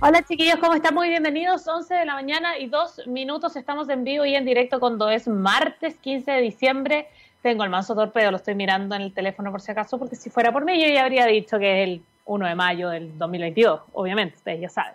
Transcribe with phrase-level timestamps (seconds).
[0.00, 0.94] Hola chiquillos, ¿cómo están?
[0.94, 1.66] Muy bienvenidos.
[1.66, 3.56] 11 de la mañana y dos minutos.
[3.56, 7.08] Estamos en vivo y en directo cuando es martes 15 de diciembre.
[7.40, 10.28] Tengo el manso torpedo, lo estoy mirando en el teléfono por si acaso, porque si
[10.28, 13.80] fuera por mí yo ya habría dicho que es el 1 de mayo del 2022,
[13.94, 14.94] obviamente, ustedes ya saben.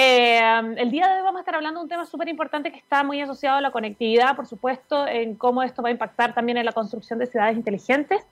[0.00, 0.38] Eh,
[0.76, 3.02] el día de hoy vamos a estar hablando de un tema súper importante que está
[3.02, 6.66] muy asociado a la conectividad, por supuesto, en cómo esto va a impactar también en
[6.66, 8.22] la construcción de ciudades inteligentes.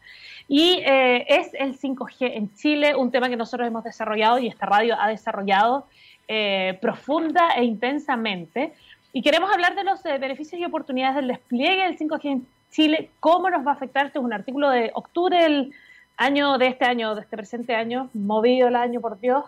[0.46, 4.64] Y eh, es el 5G en Chile, un tema que nosotros hemos desarrollado y esta
[4.64, 5.88] radio ha desarrollado
[6.28, 8.72] eh, profunda e intensamente.
[9.12, 13.50] Y queremos hablar de los beneficios y oportunidades del despliegue del 5G en Chile, cómo
[13.50, 14.06] nos va a afectar.
[14.06, 15.72] Este es un artículo de octubre del
[16.16, 19.46] año, de este año, de este presente año, movido el año, por Dios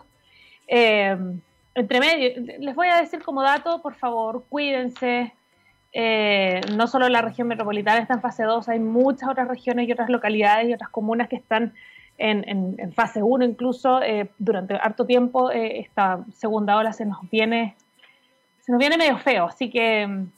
[1.75, 5.33] entre medio, les voy a decir como dato, por favor, cuídense.
[5.91, 9.91] Eh, no solo la región metropolitana está en fase 2, hay muchas otras regiones y
[9.91, 11.73] otras localidades y otras comunas que están
[12.17, 14.01] en, fase 1 incluso.
[14.01, 17.75] Eh, durante harto tiempo eh, esta segunda ola se nos viene
[18.59, 20.31] se nos viene medio feo, así que mm,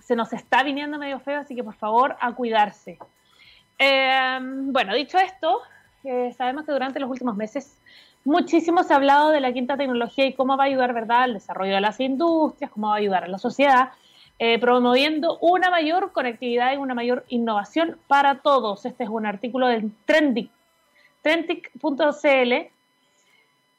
[0.00, 2.98] se nos está viniendo medio feo, así que por favor a cuidarse.
[3.78, 5.60] bueno, dicho esto,
[6.36, 7.80] sabemos que durante los últimos meses
[8.24, 11.34] Muchísimo se ha hablado de la quinta tecnología y cómo va a ayudar, ¿verdad?, al
[11.34, 13.90] desarrollo de las industrias, cómo va a ayudar a la sociedad,
[14.38, 18.84] eh, promoviendo una mayor conectividad y una mayor innovación para todos.
[18.86, 20.50] Este es un artículo del Trendic,
[21.22, 22.70] trendic.cl.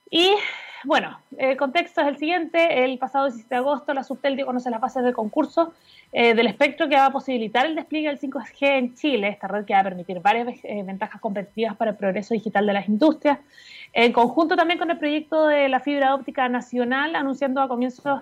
[0.10, 0.36] Y
[0.86, 2.84] bueno, el contexto es el siguiente.
[2.84, 5.74] El pasado 17 de agosto, la Subtel dio conoce las bases de concurso
[6.12, 9.66] eh, del espectro que va a posibilitar el despliegue del 5G en Chile, esta red
[9.66, 13.40] que va a permitir varias eh, ventajas competitivas para el progreso digital de las industrias,
[13.94, 18.22] en conjunto también con el proyecto de la fibra óptica nacional, anunciando a comienzos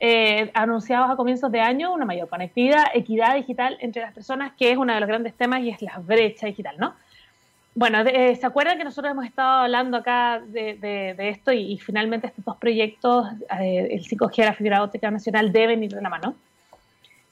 [0.00, 4.70] eh, anunciados a comienzos de año una mayor conectividad, equidad digital entre las personas, que
[4.70, 6.94] es uno de los grandes temas y es la brecha digital, ¿no?
[7.78, 12.56] Bueno, ¿se acuerdan que nosotros hemos estado hablando acá de, esto y, finalmente estos dos
[12.56, 16.34] proyectos, el 5G y la fibra óptica nacional, deben ir de la mano?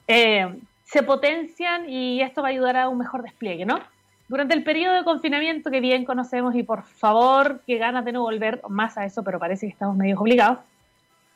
[0.07, 0.47] Eh,
[0.85, 3.81] se potencian y esto va a ayudar a un mejor despliegue, ¿no?
[4.29, 8.23] Durante el periodo de confinamiento que bien conocemos y por favor, que ganas de no
[8.23, 10.61] volver más a eso, pero parece que estamos medio obligados,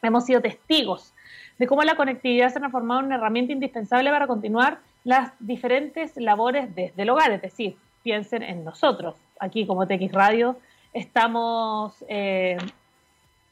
[0.03, 1.13] hemos sido testigos
[1.59, 6.17] de cómo la conectividad se ha transformado en una herramienta indispensable para continuar las diferentes
[6.17, 9.17] labores desde el hogar, es decir, piensen en nosotros.
[9.39, 10.57] Aquí como TX Radio
[10.93, 12.59] estamos eh,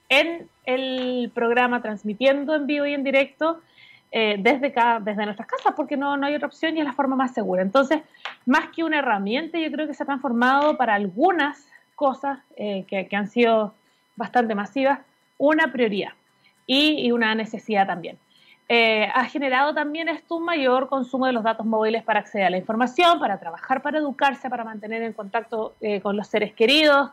[0.09, 3.60] en el programa transmitiendo en vivo y en directo
[4.10, 4.72] eh, desde,
[5.03, 7.62] desde nuestras casas, porque no, no hay otra opción y es la forma más segura.
[7.62, 8.00] Entonces,
[8.47, 13.06] más que una herramienta, yo creo que se ha transformado para algunas cosas eh, que,
[13.06, 13.75] que, han sido
[14.16, 15.00] bastante masivas,
[15.37, 16.12] una prioridad
[16.66, 18.19] y, una necesidad también.
[18.68, 22.50] Eh, ha generado también esto un mayor consumo de los datos móviles para acceder a
[22.50, 27.10] la información, para trabajar, para educarse, para mantener en contacto con los seres queridos,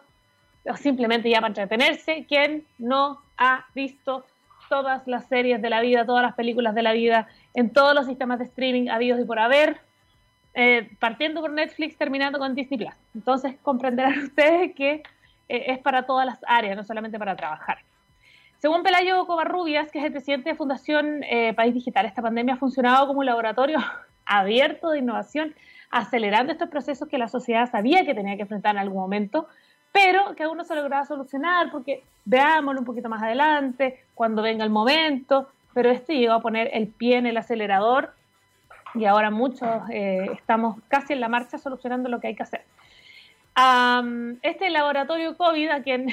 [0.69, 2.25] o simplemente ya para entretenerse.
[2.27, 4.25] Quien no ha visto
[4.69, 8.05] todas las series de la vida, todas las películas de la vida, en todos los
[8.05, 9.77] sistemas de streaming habidos y por haber,
[10.53, 12.95] eh, partiendo por Netflix, terminando con Disney Plus.
[13.13, 15.03] Entonces comprenderán ustedes que
[15.49, 17.79] eh, es para todas las áreas, no solamente para trabajar.
[18.65, 22.57] Según Pelayo Covarrubias, que es el presidente de Fundación eh, País Digital, esta pandemia ha
[22.57, 23.77] funcionado como un laboratorio
[24.25, 25.53] abierto de innovación,
[25.91, 29.47] acelerando estos procesos que la sociedad sabía que tenía que enfrentar en algún momento,
[29.91, 34.63] pero que aún no se lograba solucionar porque veámoslo un poquito más adelante, cuando venga
[34.63, 38.15] el momento, pero este llegó a poner el pie en el acelerador
[38.95, 42.65] y ahora muchos eh, estamos casi en la marcha solucionando lo que hay que hacer.
[44.41, 46.07] este laboratorio COVID, a quien,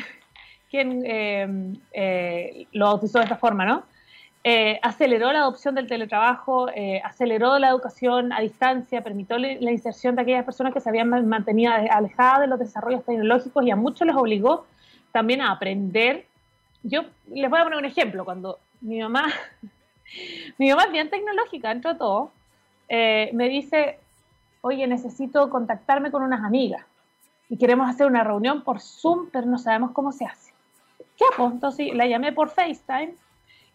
[0.72, 3.84] quien eh, eh, lo bautizó de esta forma, ¿no?
[4.42, 6.66] Eh, aceleró la adopción del teletrabajo,
[7.04, 11.72] aceleró la educación a distancia, permitió la inserción de aquellas personas que se habían mantenido
[11.72, 14.66] alejadas de los desarrollos tecnológicos y a muchos les obligó
[15.12, 16.26] también a aprender.
[16.82, 18.24] Yo les voy a poner un ejemplo.
[18.24, 19.26] Cuando mi mamá,
[20.58, 22.32] mi mamá es bien tecnológica, dentro de todo,
[22.88, 24.00] me dice,
[24.62, 26.84] oye, necesito contactarme con unas amigas
[27.48, 30.51] y queremos hacer una reunión por Zoom, pero no sabemos cómo se hace.
[31.16, 33.14] ¿Qué pues entonces la llamé por FaceTime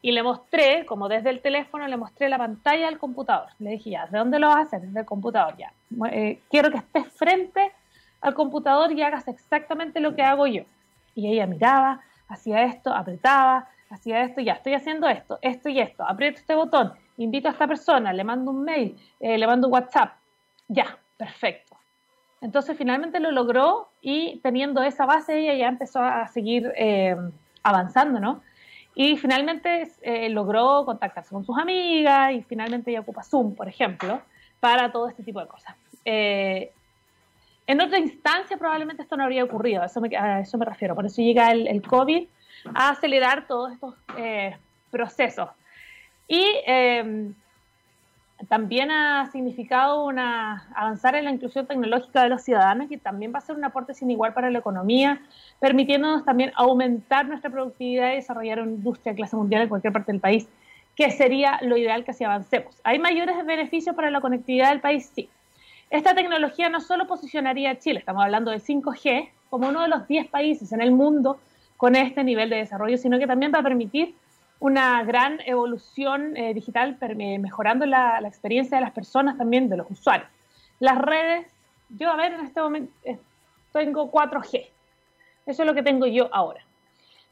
[0.02, 3.50] y le mostré, como desde el teléfono, le mostré la pantalla del computador.
[3.60, 4.82] Le dije, ya, ¿de dónde lo vas a hacer?
[4.82, 5.74] Desde el computador, ya.
[6.12, 7.72] Eh, quiero que estés frente
[8.22, 10.64] al computador y hagas exactamente lo que hago yo.
[11.16, 16.04] Y ella miraba, hacía esto, apretaba, hacía esto, ya, estoy haciendo esto, esto y esto,
[16.04, 19.74] aprieto este botón, invito a esta persona, le mando un mail, eh, le mando un
[19.74, 20.14] WhatsApp,
[20.68, 21.77] ya, perfecto.
[22.42, 27.16] Entonces finalmente lo logró y teniendo esa base ella ya empezó a seguir eh,
[27.64, 28.42] avanzando, ¿no?
[28.94, 34.22] Y finalmente eh, logró contactarse con sus amigas y finalmente ella ocupa Zoom, por ejemplo,
[34.60, 35.76] para todo este tipo de cosas.
[36.04, 36.72] Eh,
[37.68, 40.96] en otra instancia probablemente esto no habría ocurrido, a eso me, me refiero.
[40.96, 42.28] Por eso llega el, el, COVID
[42.74, 44.56] a acelerar todos estos eh,
[44.90, 45.50] procesos.
[46.28, 47.36] Y em,
[48.46, 53.40] también ha significado una, avanzar en la inclusión tecnológica de los ciudadanos, que también va
[53.40, 55.22] a ser un aporte sin igual para la economía,
[55.60, 60.12] permitiéndonos también aumentar nuestra productividad y desarrollar una industria de clase mundial en cualquier parte
[60.12, 60.48] del país,
[60.96, 62.80] que sería lo ideal que así avancemos.
[62.84, 65.12] ¿Hay mayores beneficios para la conectividad del país?
[65.16, 65.30] Sí.
[65.90, 70.08] Esta tecnología no solo posicionaría a Chile, estamos hablando de 5G, como uno de los
[70.08, 71.40] 10 países en el mundo
[71.78, 74.14] con este nivel de desarrollo, sino que también va a permitir
[74.60, 79.90] una gran evolución eh, digital, eh, mejorando la, experiencia de las personas también, de los
[79.90, 80.30] usuarios.
[80.80, 81.48] Las redes,
[81.90, 83.18] yo a ver, en este momento eh,
[83.72, 84.68] tengo 4G,
[85.46, 86.62] eso es lo que tengo yo ahora.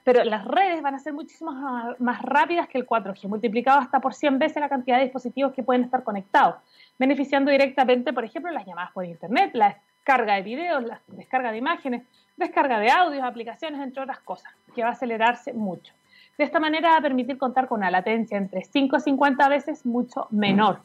[0.04, 1.52] Pero las redes van a ser muchísimo
[1.98, 5.64] más, rápidas que el 4G, multiplicado hasta por 100 veces la cantidad de dispositivos que
[5.64, 6.58] pueden estar conectados,
[7.00, 11.58] beneficiando directamente, por ejemplo, las llamadas por Internet, la descarga de videos, la descarga de
[11.58, 12.04] imágenes,
[12.38, 15.92] descarga de audios, aplicaciones, entre otras cosas, que va a acelerarse mucho.
[16.38, 19.86] De esta manera va a permitir contar con una latencia entre 5 y 50 veces
[19.86, 20.80] mucho menor.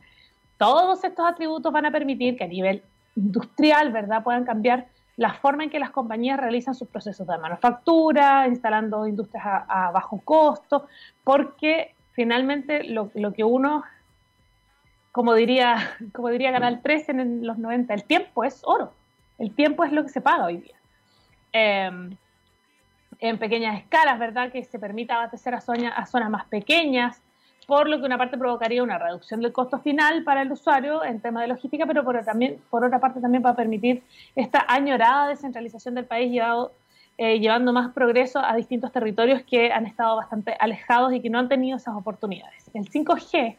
[0.59, 2.83] Todos estos atributos van a permitir que a nivel
[3.17, 4.87] industrial, ¿verdad?, puedan cambiar
[5.17, 10.21] la forma en que las compañías realizan sus procesos de manufactura, instalando industrias a, bajo
[10.25, 10.87] costo,
[11.25, 13.83] porque finalmente lo, que uno,
[15.13, 15.77] como diría,
[16.15, 18.95] como diría Canal 13 en los 90, el tiempo es oro,
[19.39, 20.77] el tiempo es lo que se paga hoy día.
[21.53, 22.17] Em,
[23.21, 24.51] en pequeñas escalas, ¿verdad?
[24.51, 27.21] Que se permita abastecer a, zonas más pequeñas,
[27.67, 31.21] por lo que una parte provocaría una reducción del costo final para el usuario en
[31.21, 34.03] tema de logística, pero por, también, por otra parte también va a permitir
[34.35, 36.73] esta añorada descentralización del país llevado,
[37.19, 41.39] eh, llevando más progreso a distintos territorios que han estado bastante alejados y que no
[41.39, 42.71] han tenido esas oportunidades.
[42.75, 43.57] El 5G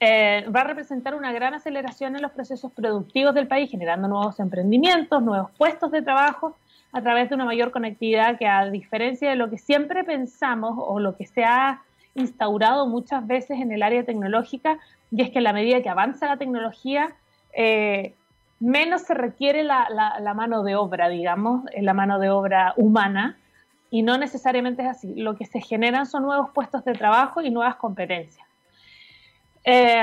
[0.00, 4.38] eh, va a representar una gran aceleración en los procesos productivos del país, generando nuevos
[4.40, 6.56] emprendimientos, nuevos puestos de trabajo
[6.92, 10.98] a través de una mayor conectividad que a diferencia de lo que siempre pensamos o
[11.00, 11.82] lo que se ha
[12.14, 14.78] instaurado muchas veces en el área tecnológica,
[15.10, 17.14] y es que a la medida que avanza la tecnología,
[17.52, 18.14] eh,
[18.58, 19.88] menos se requiere la,
[20.20, 23.36] la, mano de obra, digamos, eh, la mano de obra humana,
[23.90, 25.14] y no necesariamente es así.
[25.14, 28.46] Lo que se generan son nuevos puestos de trabajo y nuevas competencias.
[29.64, 30.02] Eh,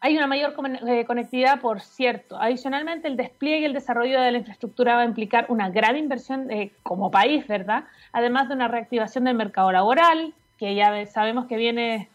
[0.00, 0.54] hay una mayor
[0.86, 2.40] eh, conectividad, por cierto.
[2.40, 6.50] Adicionalmente, el despliegue y el desarrollo de la infraestructura va a implicar una gran inversión
[6.50, 7.84] eh, como país, ¿verdad?
[8.12, 12.08] Además de una reactivación del mercado laboral, que ya sabemos que viene,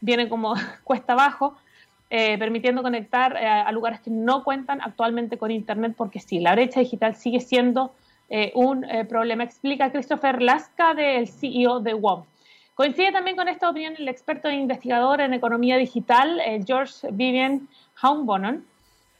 [0.00, 0.54] viene como
[0.84, 1.56] cuesta abajo,
[2.10, 6.80] eh, permitiendo conectar a lugares que no cuentan actualmente con Internet, porque sí, la brecha
[6.80, 7.94] digital sigue siendo
[8.54, 12.24] un problema, explica Christopher Lasca, del CEO de WOM.
[12.80, 17.68] Coincide también con esta opinión el experto e investigador en economía digital, eh, George Vivian
[18.00, 18.64] Haumbonon,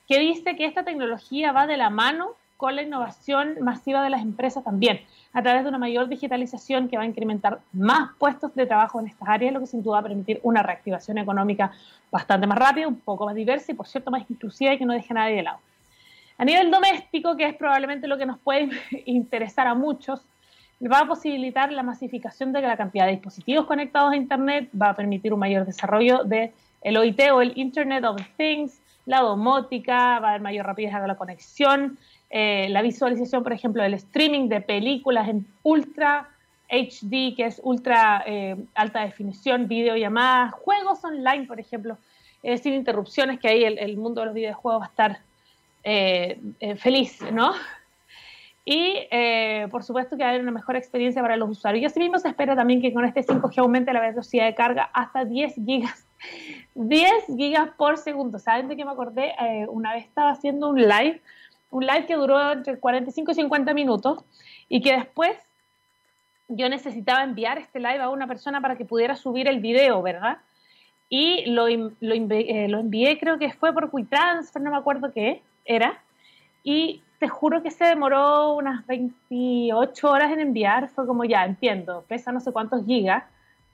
[0.09, 4.23] que dice que esta tecnología va de la mano con la innovación masiva de las
[4.23, 5.03] empresas también,
[5.35, 9.09] a través de una mayor digitalización que va a incrementar más puestos de trabajo en
[9.09, 11.71] estas áreas, lo que sin duda va a permitir una reactivación económica
[12.11, 14.95] bastante más rápida, un poco más diversa y, por cierto, más inclusiva y que no
[14.95, 15.59] deje a nadie de lado.
[16.39, 18.71] A nivel doméstico, que es probablemente lo que nos puede
[19.05, 20.25] interesar a muchos,
[20.89, 24.97] va a posibilitar la masificación de la cantidad de dispositivos conectados a Internet, va a
[24.97, 30.29] permitir un mayor desarrollo de el OIT o el Internet of Things, la domótica, va
[30.29, 31.99] a haber mayor rapidez de la conexión,
[32.31, 36.29] eh, la visualización, por ejemplo, del streaming de películas en ultra
[36.71, 41.99] HD, que es ultra eh, alta definición, videollamadas, juegos online, por ejemplo,
[42.43, 45.19] eh, sin interrupciones, que ahí el, mundo de los videojuegos va a estar
[46.77, 47.53] feliz, ¿no?
[48.65, 51.83] Y eh, por supuesto que va a haber una mejor experiencia para los usuarios.
[51.83, 55.25] Y asimismo se espera también que con este 5G aumente la velocidad de carga hasta
[55.25, 56.07] 10 gigas.
[56.75, 58.39] 10 gigas por segundo.
[58.39, 59.33] ¿Saben de qué me acordé?
[59.41, 61.21] Eh, una vez estaba haciendo un live,
[61.71, 64.25] un live que duró entre 45 y 50 minutos
[64.69, 65.37] y que después
[66.49, 70.39] yo necesitaba enviar este live a una persona para que pudiera subir el video, ¿verdad?
[71.09, 75.43] Y lo, lo, eh, lo envié, creo que fue por WeTransfer, no me acuerdo qué
[75.65, 76.03] era.
[76.63, 80.89] Y te juro que se demoró unas 28 horas en enviar.
[80.89, 83.25] Fue como, ya, entiendo, pesa no sé cuántos gigas,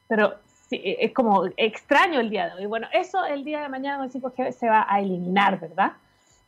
[0.08, 0.34] pero
[0.68, 2.66] sí, e, es como extraño el día de hoy.
[2.66, 5.92] Bueno, eso el día de mañana con 5G se va a eliminar, ¿verdad?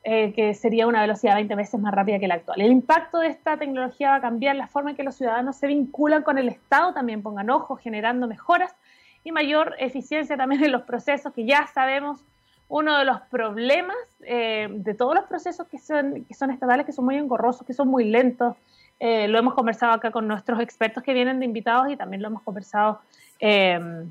[0.02, 2.60] Eh, que sería una velocidad 20 veces más rápida que la actual.
[2.60, 5.68] El impacto de esta tecnología va a cambiar la forma en que los ciudadanos se
[5.68, 8.74] vinculan con el Estado, también pongan ojo, generando mejoras
[9.22, 12.24] y mayor eficiencia también en los procesos que ya sabemos
[12.68, 16.92] uno de los problemas eh, de todos los procesos que son, que son estatales, que
[16.92, 18.56] son muy engorrosos, que son muy lentos.
[19.00, 22.28] Eh, lo hemos conversado acá con nuestros expertos que vienen de invitados y también lo
[22.28, 23.00] hemos conversado
[23.40, 24.06] eh,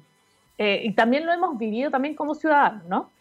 [0.57, 3.11] y también lo hemos vivido también como ciudadanos, ¿no?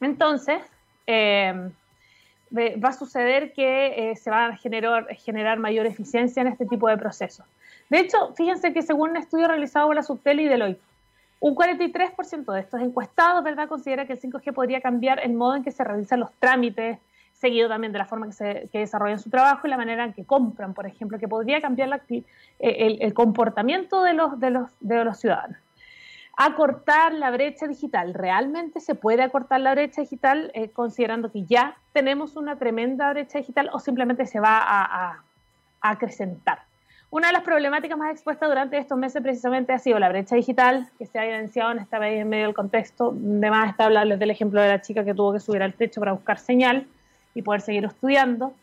[0.00, 0.62] Entonces,
[1.08, 6.96] va a suceder que se va a generar, generar mayor eficiencia en este tipo de
[6.98, 7.44] procesos.
[7.90, 10.80] De hecho, fíjense que según un estudio realizado por la Subtel y Deloitte,
[11.42, 13.68] un 43% de estos encuestados ¿verdad?
[13.68, 17.00] considera que el 5G podría cambiar el modo en que se realizan los trámites,
[17.32, 20.24] seguido también de la forma que, se, desarrollan su trabajo y la manera en que
[20.24, 25.58] compran, por ejemplo, que podría cambiar eh, el, comportamiento de los, ciudadanos.
[26.36, 28.14] Acortar la brecha digital.
[28.14, 33.38] ¿Realmente se puede acortar la brecha digital eh, considerando que ya tenemos una tremenda brecha
[33.38, 35.24] digital o simplemente se va a
[35.80, 36.71] acrecentar?
[37.12, 40.88] Una de las problemáticas más expuestas durante estos meses precisamente ha sido la brecha digital,
[40.98, 43.12] que se ha evidenciado en esta vez en medio del contexto.
[43.14, 46.00] De más está hablarles del ejemplo de la chica que tuvo que subir al techo
[46.00, 46.86] para buscar señal
[47.34, 48.54] y poder seguir estudiando.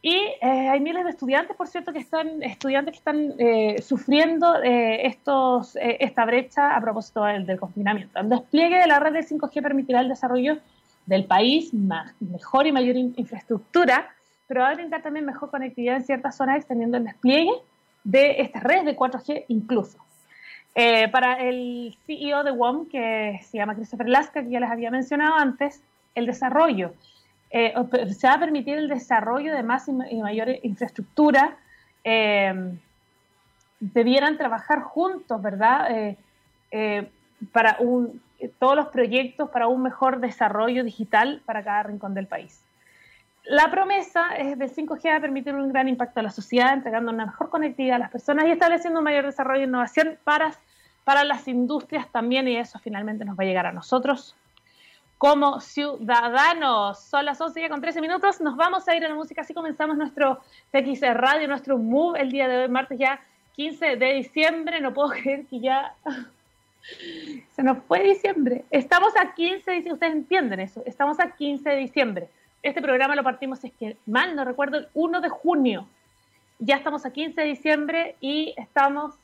[0.00, 4.62] Y eh, hay miles de estudiantes, por cierto, que están, estudiantes que están eh, sufriendo
[4.62, 8.20] eh, estos, esta brecha a propósito del, del, confinamiento.
[8.20, 10.58] El despliegue de la red de 5G permitirá el desarrollo
[11.06, 14.15] del país, más, mejor y mayor infraestructura,
[14.46, 17.52] pero va a brindar también mejor conectividad en ciertas zonas extendiendo el despliegue
[18.04, 19.98] de esta red de 4G incluso.
[20.78, 24.90] Eh, para el CEO de WOM, que se llama Christopher Laska, que ya les había
[24.90, 25.82] mencionado antes,
[26.14, 26.92] el desarrollo.
[27.50, 27.72] Eh,
[28.14, 31.56] se va a permitir el desarrollo de más y, mayor infraestructura.
[32.04, 32.74] Eh,
[33.80, 36.16] debieran trabajar juntos, ¿verdad?
[37.52, 38.20] para un,
[38.58, 42.65] todos los proyectos para un mejor desarrollo digital para cada rincón del país.
[43.48, 47.26] La promesa es del 5G a permitir un gran impacto a la sociedad, entregando una
[47.26, 50.52] mejor conectividad a las personas y estableciendo un mayor desarrollo e innovación para,
[51.04, 54.34] para las industrias también, y eso finalmente nos va a llegar a nosotros
[55.16, 57.04] como ciudadanos.
[57.04, 59.54] Son las 11 ya con 13 minutos, nos vamos a ir a la música, así
[59.54, 60.40] comenzamos nuestro
[60.72, 63.20] TX Radio, nuestro Move el día de hoy, martes ya
[63.54, 65.94] 15 de diciembre, no puedo creer que ya
[67.52, 68.64] se nos fue diciembre.
[68.70, 72.28] Estamos a 15 de diciembre, ustedes entienden eso, estamos a 15 de diciembre.
[72.66, 75.86] Este programa lo partimos, es que mal no recuerdo, el 1 de junio.
[76.58, 79.14] Ya estamos a 15 de diciembre y estamos,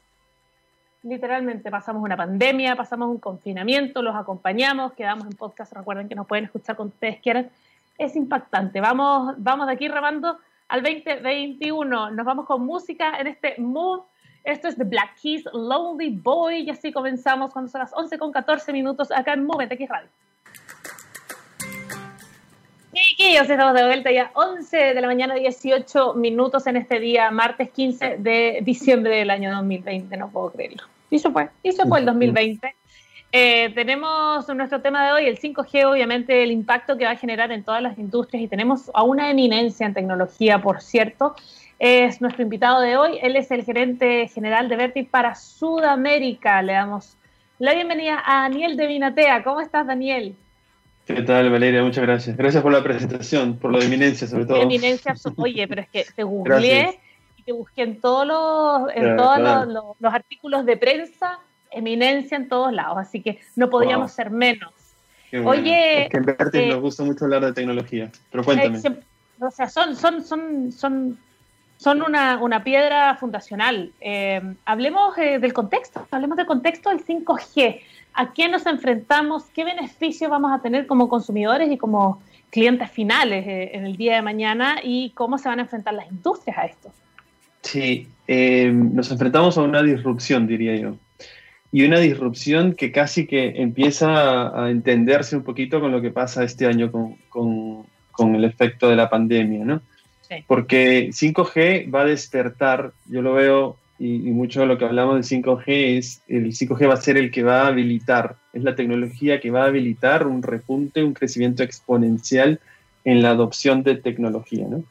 [1.02, 6.28] literalmente, pasamos una pandemia, pasamos un confinamiento, los acompañamos, quedamos en podcast, recuerden que nos
[6.28, 7.50] pueden escuchar cuando ustedes quieran.
[7.99, 8.80] Es impactante.
[8.80, 12.12] Vamos, vamos de aquí remando al 2021.
[12.12, 14.04] Nos vamos con música en este Move.
[14.44, 16.61] Esto es The Black Keys, Lonely Boy.
[16.61, 20.08] Y así comenzamos cuando son las 11 con 14 minutos acá en Move aquí Radio.
[22.94, 27.70] Chiquillos, estamos de vuelta ya 11 de la mañana, 18 minutos en este día, martes
[27.70, 30.82] 15 de diciembre del año 2020, no puedo creerlo.
[31.08, 32.75] Y eso fue, y eso fue el 2020.
[33.32, 37.50] Eh, tenemos nuestro tema de hoy, el 5G, obviamente el impacto que va a generar
[37.50, 41.34] en todas las industrias y tenemos a una eminencia en tecnología, por cierto.
[41.78, 46.61] Es nuestro invitado de hoy, él es el gerente general de Verti para Sudamérica.
[46.61, 47.16] Le damos
[47.58, 49.42] la bienvenida a Daniel de Vinatea.
[49.42, 50.37] ¿Cómo estás, Daniel?
[51.14, 51.83] ¿Qué tal, Valeria?
[51.83, 52.37] Muchas gracias.
[52.37, 54.62] Gracias por la presentación, por la eminencia sobre todo.
[54.62, 56.99] Eminencia, oye, pero es que te googleé
[57.37, 59.69] y te busqué en todos los, en todos
[60.00, 61.38] Los, artículos de prensa,
[61.71, 64.73] eminencia en todos lados, así que no podríamos ser menos.
[65.45, 68.78] Oye, es que en Vertis eh, nos gusta mucho hablar de tecnología, pero cuéntame.
[68.78, 69.00] Eh,
[69.40, 71.19] o sea, son, son, son, son,
[71.78, 73.92] son una, una piedra fundacional.
[74.00, 77.81] Eh, hablemos del contexto, hablemos del contexto del 5G
[78.14, 83.47] a qué nos enfrentamos, qué beneficios vamos a tener como consumidores y como clientes finales
[83.47, 86.64] eh, en el día de mañana y cómo se van a enfrentar las industrias a
[86.66, 86.92] esto.
[87.62, 90.97] Sí, eh, nos enfrentamos a una disrupción, diría yo.
[91.71, 96.45] Y una disrupción que casi que empieza a entenderse un poquito con lo que pasa
[96.45, 99.81] este año con, con, con el efecto de la pandemia, ¿no?
[100.28, 100.45] Sí.
[100.47, 105.42] Porque 5G va a despertar, yo lo veo y, mucho de lo que hablamos del
[105.44, 109.40] 5G es, el 5G va a ser el que va a habilitar, es la tecnología
[109.40, 112.59] que va a habilitar un repunte, un crecimiento exponencial
[113.04, 114.82] en la adopción de tecnología, ¿no?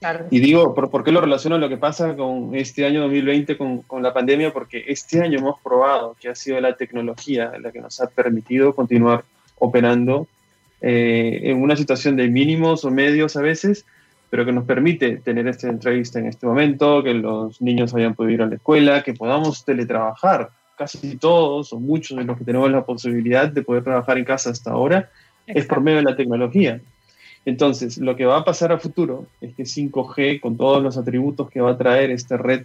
[0.00, 0.26] Claro.
[0.30, 3.56] Y digo, ¿por, ¿por, qué lo relaciono a lo que pasa con este año 2020
[3.56, 4.52] con, con, la pandemia?
[4.52, 8.74] Porque este año hemos probado que ha sido la tecnología la que nos ha permitido
[8.74, 9.24] continuar
[9.56, 10.28] operando
[10.80, 13.86] eh, en una situación de mínimos o medios a veces,
[14.30, 18.34] pero que nos permite tener esta entrevista en este momento, que los niños hayan podido
[18.34, 20.50] ir a la escuela, que podamos teletrabajar.
[20.76, 24.50] Casi todos o muchos de los que tenemos la posibilidad de poder trabajar en casa
[24.50, 25.10] hasta ahora
[25.46, 26.80] es por medio de la tecnología.
[27.44, 31.50] Entonces, lo que va a pasar a futuro es que 5G, con todos los atributos
[31.50, 32.64] que va a traer esta red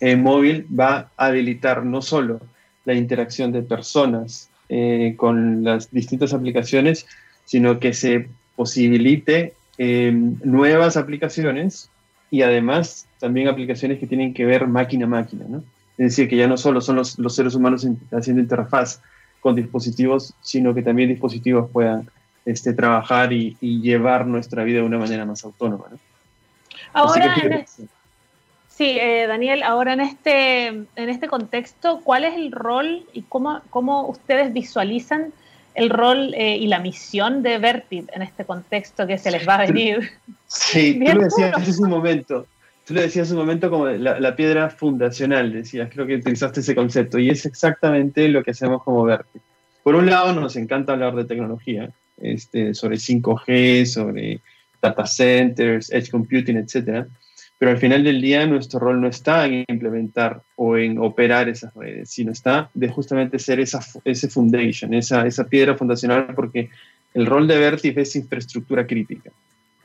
[0.00, 2.40] eh, móvil, va a habilitar no solo
[2.84, 7.06] la interacción de personas eh, con las distintas aplicaciones,
[7.44, 11.90] sino que se posibilite Em, nuevas aplicaciones
[12.30, 15.58] y además también aplicaciones que tienen que ver máquina a máquina, ¿no?
[15.98, 19.02] Es decir, que ya no solo son los, seres humanos haciendo interfaz
[19.40, 22.08] con dispositivos, sino que también dispositivos puedan
[22.44, 25.84] este, trabajar y, llevar nuestra vida de una manera más autónoma.
[26.92, 27.34] Ahora,
[28.68, 33.60] sí, eh, Daniel, ahora en este, en este contexto, ¿cuál es el rol y cómo,
[33.70, 35.32] cómo ustedes visualizan
[35.76, 39.56] el rol eh, y la misión de Vertit en este contexto que se les va
[39.56, 40.10] a venir?
[40.46, 42.46] Sí, tú lo decías hace un momento.
[42.86, 46.74] Tú lo decías hace un momento como la, piedra fundacional, decías, creo que utilizaste ese
[46.74, 49.42] concepto, y es exactamente lo que hacemos como Vertit.
[49.82, 51.90] Por un lado, nos encanta hablar de tecnología,
[52.20, 54.40] este, sobre 5G, sobre
[54.80, 57.06] data centers, edge computing, etc.
[57.58, 61.74] Pero al final del día nuestro rol no está en implementar o en operar esas
[61.74, 66.68] redes, sino está de justamente ser esa, ese foundation, esa, esa piedra fundacional, porque
[67.14, 69.30] el rol de Vertif es infraestructura crítica.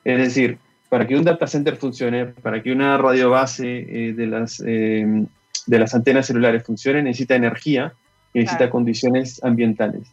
[0.03, 0.57] Es decir,
[0.89, 5.25] para que un data center funcione, para que una radio base eh, de, las, eh,
[5.65, 7.93] de las antenas celulares funcione, necesita energía
[8.33, 10.11] y necesita condiciones ambientales.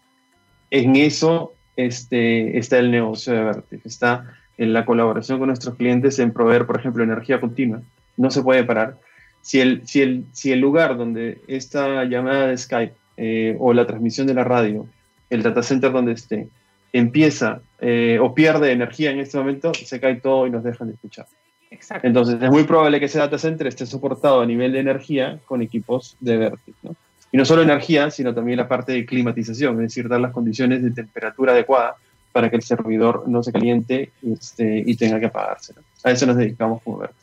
[0.70, 6.18] En eso este, está el negocio de Vertex, está en la colaboración con nuestros clientes
[6.18, 7.80] en proveer, por ejemplo, energía continua.
[8.16, 8.98] No se puede parar.
[9.40, 13.86] Si el, si el, si el lugar donde esta llamada de Skype eh, o la
[13.86, 14.86] transmisión de la radio,
[15.30, 16.48] el data center donde esté,
[16.92, 20.94] empieza eh, o pierde energía en este momento, se cae todo y nos dejan de
[20.94, 21.26] escuchar.
[21.70, 22.06] Exacto.
[22.06, 25.62] Entonces es muy probable que ese data center esté soportado a nivel de energía con
[25.62, 26.76] equipos de Vertex.
[26.82, 26.96] ¿no?
[27.30, 30.82] Y no solo energía, sino también la parte de climatización, es decir, dar las condiciones
[30.82, 31.96] de temperatura adecuada
[32.38, 35.74] para que el servidor no se caliente este, y tenga que apagarse.
[36.04, 37.16] A eso nos dedicamos como Verti.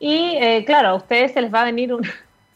[0.00, 2.02] Y eh, claro, a ustedes se les va a venir un...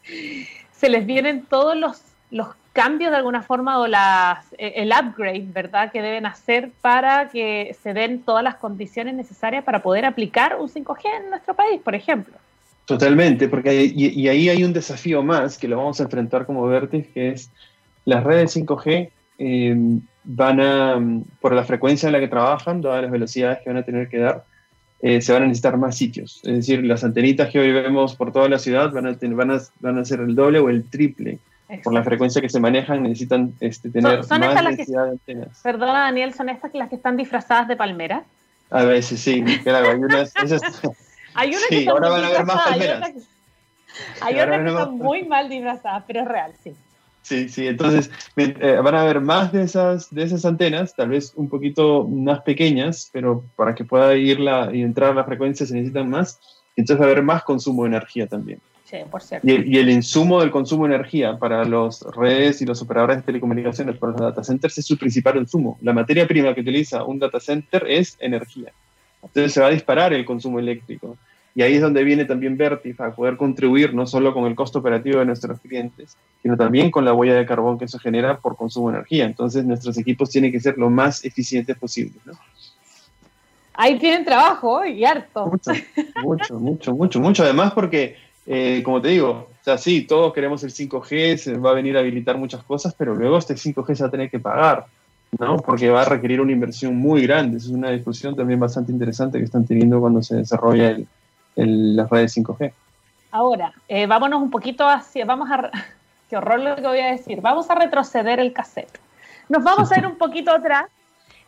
[0.72, 5.44] se les vienen todos los, los cambios de alguna forma o las, eh, el upgrade,
[5.52, 10.56] ¿verdad?, que deben hacer para que se den todas las condiciones necesarias para poder aplicar
[10.58, 12.32] un 5G en nuestro país, por ejemplo.
[12.86, 17.08] Totalmente, porque y, ahí hay un desafío más que lo vamos a enfrentar como Vertex,
[17.08, 17.50] que es
[18.06, 21.00] las redes 5G eh, van a,
[21.40, 24.18] por la frecuencia en la que trabajan, todas las velocidades que van a tener que
[24.18, 24.44] dar,
[25.00, 26.40] eh, se van a necesitar más sitios.
[26.44, 29.50] Es decir, las antenitas que hoy vemos por toda la ciudad van a, tener, van
[29.50, 31.38] a, van a ser el doble o el triple.
[31.82, 35.60] Por la frecuencia que se manejan, necesitan este, tener más densidad de antenas.
[35.62, 38.24] Perdona, Daniel, ¿son estas las que están disfrazadas de palmera?
[38.68, 40.34] A veces sí, claro, hay unas,
[41.34, 43.12] Hay una que ahora van a ver más palmeras.
[44.20, 46.74] Hay otras que, son muy mal disfrazadas, pero es real, sí.
[47.22, 51.32] Sí, sí, entonces eh, van a haber más de esas, de esas antenas, tal vez
[51.36, 55.74] un poquito más pequeñas, pero para que pueda ir la, y entrar la frecuencia se
[55.74, 56.40] necesitan más,
[56.74, 58.58] entonces va a haber más consumo de energía también.
[58.84, 59.48] Sí, por cierto.
[59.48, 63.22] Y, y, el insumo del consumo de energía para las redes y los operadores de
[63.22, 65.78] telecomunicaciones, para los data centers, es su principal insumo.
[65.80, 68.72] La materia prima que utiliza un data center es energía.
[69.22, 71.16] Entonces se va a disparar el consumo eléctrico.
[71.54, 74.78] Y ahí es donde viene también Vertif a poder contribuir no solo con el costo
[74.78, 78.56] operativo de nuestros clientes, sino también con la huella de carbón que eso genera por
[78.56, 79.26] consumo de energía.
[79.26, 82.14] Entonces nuestros equipos tienen que ser lo más eficientes posible.
[83.74, 85.46] Ahí tienen trabajo y harto.
[85.46, 85.72] Mucho,
[86.22, 87.42] mucho, mucho, mucho, mucho.
[87.42, 91.70] Además porque, eh, como te digo, o sea, sí, todos queremos el 5G, se va
[91.70, 94.40] a venir a habilitar muchas cosas, pero luego este 5G se va a tener que
[94.40, 94.86] pagar.
[95.38, 95.56] ¿no?
[95.58, 97.58] Porque va a requerir una inversión muy grande.
[97.58, 101.06] Es una discusión también bastante interesante que están teniendo cuando se desarrolla el,
[101.56, 102.72] el, las redes 5G.
[103.30, 105.70] Ahora, eh, vámonos un poquito hacia, vamos a,
[106.28, 108.98] qué horror lo que voy a decir, vamos a retroceder el cassette.
[109.48, 110.86] Nos vamos a ir un poquito atrás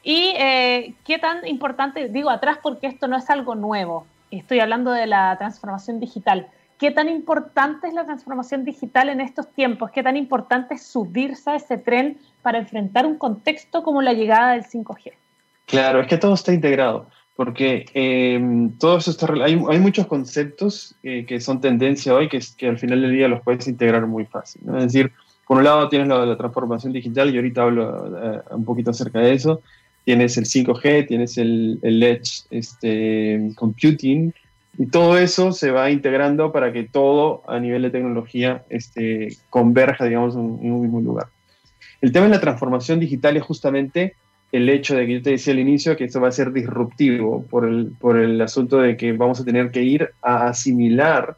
[0.02, 4.90] y eh, qué tan importante, digo atrás porque esto no es algo nuevo, estoy hablando
[4.90, 6.48] de la transformación digital.
[6.78, 9.90] ¿Qué tan importante es la transformación digital en estos tiempos?
[9.90, 14.52] ¿Qué tan importante es subirse a ese tren para enfrentar un contexto como la llegada
[14.52, 15.12] del 5G?
[15.66, 20.94] Claro, es que todo está integrado, porque eh, todo eso está, hay, hay muchos conceptos
[21.02, 24.62] eh, que son tendencia hoy que, al final del día los puedes integrar muy fácil.
[24.76, 25.12] Es decir,
[25.46, 29.32] por un lado tienes la transformación digital, y ahorita hablo eh, un poquito acerca de
[29.32, 29.62] eso.
[30.04, 34.32] Tienes el 5G, tienes el, Edge este, Computing,
[34.78, 40.04] y todo eso se va integrando para que todo a nivel de tecnología este, converja,
[40.04, 41.28] digamos, en, un mismo lugar.
[42.00, 44.14] El tema de la transformación digital es justamente
[44.54, 47.42] el hecho de que yo te decía al inicio que esto va a ser disruptivo
[47.50, 51.36] por el, por el asunto de que vamos a tener que ir a asimilar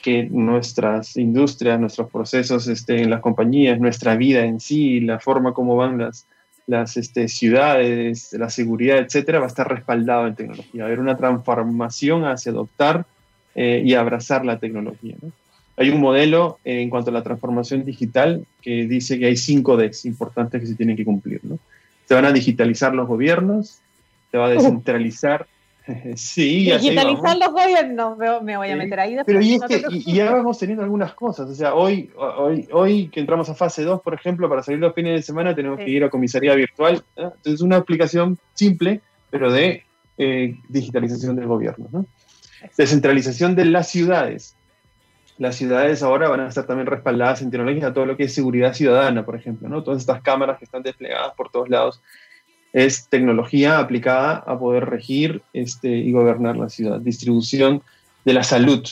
[0.00, 5.52] que nuestras industrias, nuestros procesos este, en las compañías, nuestra vida en sí, la forma
[5.52, 6.28] como van las,
[6.68, 10.82] las este, ciudades, la seguridad, etcétera, va a estar respaldado en tecnología.
[10.82, 13.04] Va a haber una transformación hacia adoptar
[13.56, 15.16] eh, y abrazar la tecnología.
[15.76, 19.76] Hay un modelo eh, en cuanto a la transformación digital que dice que hay cinco
[19.76, 21.40] Ds importantes que se tienen que cumplir.
[21.42, 21.58] ¿no?
[22.06, 23.80] Se van a digitalizar los gobiernos,
[24.30, 25.46] se va a descentralizar
[26.16, 29.16] Sí, digitalizar los gobiernos, me voy a meter ahí.
[29.26, 33.08] Pero y, es que, y, ya vamos teniendo algunas cosas, o sea, hoy, hoy, hoy
[33.08, 35.90] que entramos a fase 2, por ejemplo, para salir los fines de semana tenemos que
[35.90, 39.82] ir a comisaría virtual, entonces es una aplicación simple, pero de
[40.16, 41.88] eh, digitalización del gobierno.
[41.92, 42.06] ¿no?
[42.76, 44.56] Descentralización de las ciudades.
[45.38, 48.72] Las ciudades ahora van a estar también respaldadas en tecnología, todo lo que es seguridad
[48.72, 49.82] ciudadana, por ejemplo, ¿no?
[49.82, 52.00] Todas estas cámaras que están desplegadas por todos lados
[52.72, 57.00] es tecnología aplicada a poder regir este, y gobernar la ciudad.
[57.00, 57.82] Distribución
[58.24, 58.84] de la salud,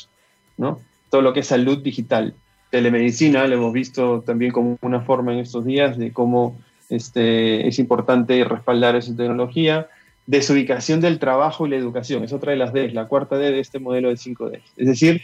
[0.57, 0.81] ¿no?
[1.11, 2.35] Todo lo que es salud digital.
[2.71, 7.79] Telemedicina, lo hemos visto también como una forma en estos días de cómo este, es
[7.79, 9.89] importante respaldar esa tecnología
[10.27, 12.25] desubicación del trabajo y la educación.
[12.25, 14.63] Es otra de las D, la cuarta D de este modelo de 5D.
[14.77, 15.23] Es decir,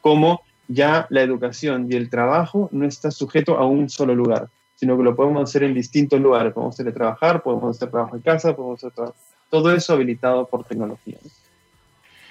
[0.00, 4.96] cómo ya la educación y el trabajo no está sujeto a un solo lugar, sino
[4.96, 6.52] que lo podemos hacer en distintos lugares.
[6.52, 9.16] Podemos trabajar, podemos hacer trabajo en casa, podemos hacer trabajo.
[9.50, 11.18] Todo eso habilitado por tecnología.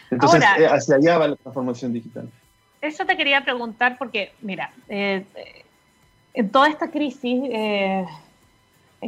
[0.10, 2.30] Entonces, eh, hacia allá va la transformación digital.
[2.80, 5.26] Eso te quería preguntar porque, mira, eh,
[6.34, 8.06] en toda esta crisis, eh,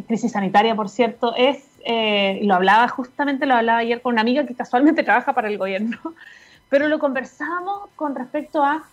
[0.07, 4.45] crisis sanitaria, por cierto, es eh, lo hablaba justamente, lo hablaba ayer con una amiga
[4.45, 5.97] que casualmente trabaja para el gobierno,
[6.69, 8.83] pero lo conversamos con respecto a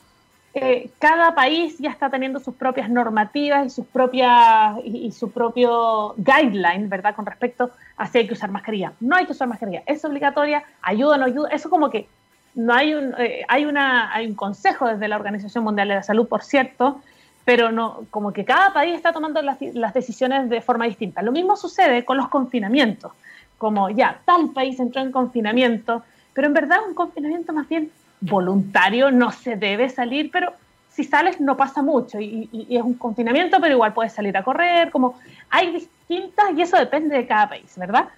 [0.59, 6.15] eh, cada país ya está teniendo sus propias normativas y sus propias y, su propio
[6.17, 7.15] guideline, ¿verdad?
[7.15, 8.95] Con respecto a si hay que usar mascarilla.
[9.01, 11.51] No hay que usar mascarilla, es obligatoria, ayuda, no ayuda.
[11.51, 12.09] Eso como que
[12.55, 16.03] no hay un, eh, hay una, hay un consejo desde la Organización Mundial de la
[16.03, 17.03] Salud, por cierto,
[17.45, 19.59] pero no, como que cada país está tomando las,
[19.93, 21.21] decisiones de forma distinta.
[21.21, 23.13] Lo mismo sucede con los confinamientos,
[23.59, 27.91] como ya, tal país entró en confinamiento, pero en verdad un confinamiento más bien
[28.21, 30.53] voluntario, no se debe salir, pero
[30.91, 34.91] si sales no pasa mucho y, es un confinamiento, pero igual puedes salir a correr,
[34.91, 35.19] como
[35.51, 38.09] hay distintas y eso depende de cada país, ¿verdad?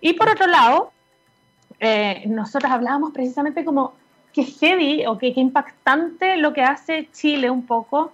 [0.00, 0.92] Y por otro lado,
[1.78, 3.94] eh, nosotros hablábamos precisamente como
[4.32, 8.12] que heavy o que, que impactante lo que hace Chile un poco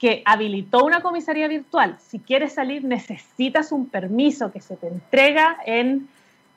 [0.00, 1.96] que habilitó una comisaría virtual.
[2.00, 6.08] Si quieres salir, necesitas un permiso que se te entrega en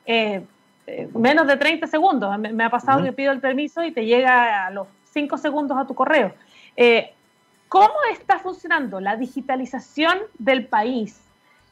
[0.06, 0.42] eh,
[0.86, 2.38] eh, menos de 30 segundos.
[2.38, 5.86] Me, ha pasado que pido el permiso y te llega a los 5 segundos a
[5.86, 6.34] tu correo.
[6.76, 7.12] Eh,
[7.68, 11.20] ¿Cómo está funcionando la digitalización del país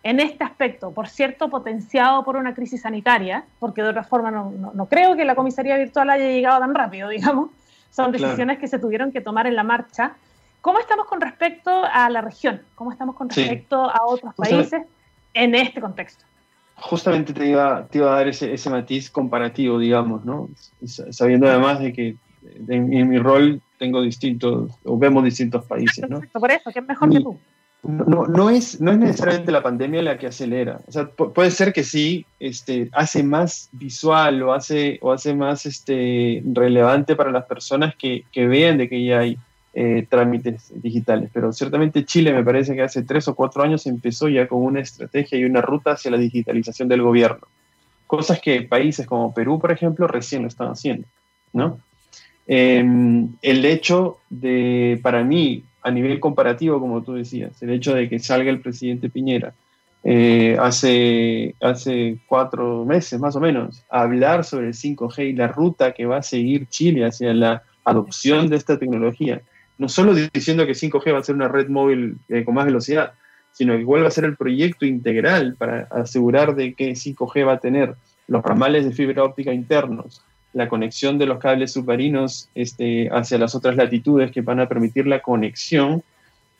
[0.02, 0.90] en este aspecto?
[0.92, 5.34] Por cierto, potenciado por una crisis sanitaria, porque de otra forma no, creo que la
[5.34, 7.50] comisaría virtual haya llegado tan rápido, digamos.
[7.90, 10.14] Son decisiones que se tuvieron que tomar en la marcha.
[10.62, 12.62] ¿Cómo estamos con respecto a la región?
[12.74, 14.82] ¿Cómo estamos con respecto a otros países
[15.34, 16.24] en este contexto?
[16.82, 20.50] Justamente te iba, te iba a dar ese, ese matiz comparativo, digamos, ¿no?
[20.84, 22.16] Sabiendo además de que
[22.68, 26.20] en, mi rol tengo distintos, o vemos distintos países, ¿no?
[26.32, 27.38] por eso, que es mejor que tú.
[27.84, 30.80] No, no, es, no es necesariamente la pandemia la que acelera.
[30.86, 35.66] O sea, puede ser que sí este, hace más visual o hace, o hace más
[35.66, 39.36] este, relevante para las personas que, que vean de que ya hay
[39.74, 41.30] eh, trámites digitales.
[41.32, 44.80] Pero ciertamente Chile me parece que hace tres o cuatro años empezó ya con una
[44.80, 47.46] estrategia y una ruta hacia la digitalización del gobierno.
[48.06, 51.06] Cosas que países como Perú, por ejemplo, recién lo están haciendo.
[51.52, 51.78] ¿no?
[52.46, 58.08] Em, el hecho de, para mí, a nivel comparativo, como tú decías, el hecho de
[58.08, 59.54] que salga el presidente Piñera
[60.04, 65.48] eh, hace, hace cuatro meses más o menos a hablar sobre el 5G y la
[65.48, 69.42] ruta que va a seguir Chile hacia la adopción de esta tecnología
[69.78, 73.12] no solo diciendo que 5G va a ser una red móvil eh, con más velocidad,
[73.52, 77.54] sino que igual va a ser el proyecto integral para asegurar de que 5G va
[77.54, 77.94] a tener
[78.28, 83.54] los ramales de fibra óptica internos, la conexión de los cables submarinos este, hacia las
[83.54, 86.02] otras latitudes que van a permitir la conexión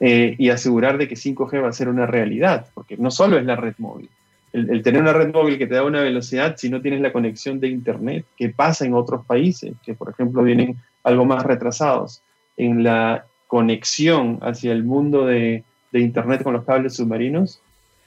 [0.01, 3.45] eh, y asegurar de que 5G va a ser una realidad, porque no solo es
[3.45, 4.09] la red móvil.
[4.53, 7.13] El, el, tener una red móvil que te da una velocidad si no tienes la
[7.13, 12.23] conexión de Internet, que pasa en otros países, que por ejemplo vienen algo más retrasados
[12.57, 17.61] en la conexión hacia el mundo de, Internet con los cables submarinos,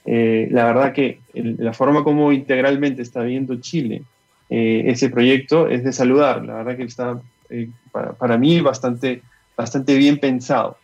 [0.06, 4.02] eh, la verdad que la forma como integralmente está viendo Chile
[4.48, 6.44] eh, ese proyecto es de saludar.
[6.44, 9.22] La verdad que está eh, para, mí bastante,
[9.56, 10.78] bastante bien pensado.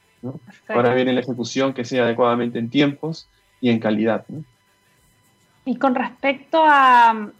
[0.68, 3.28] Ahora viene la ejecución que sea adecuadamente en tiempos
[3.60, 4.24] y en calidad.
[5.64, 7.30] Y con respecto a,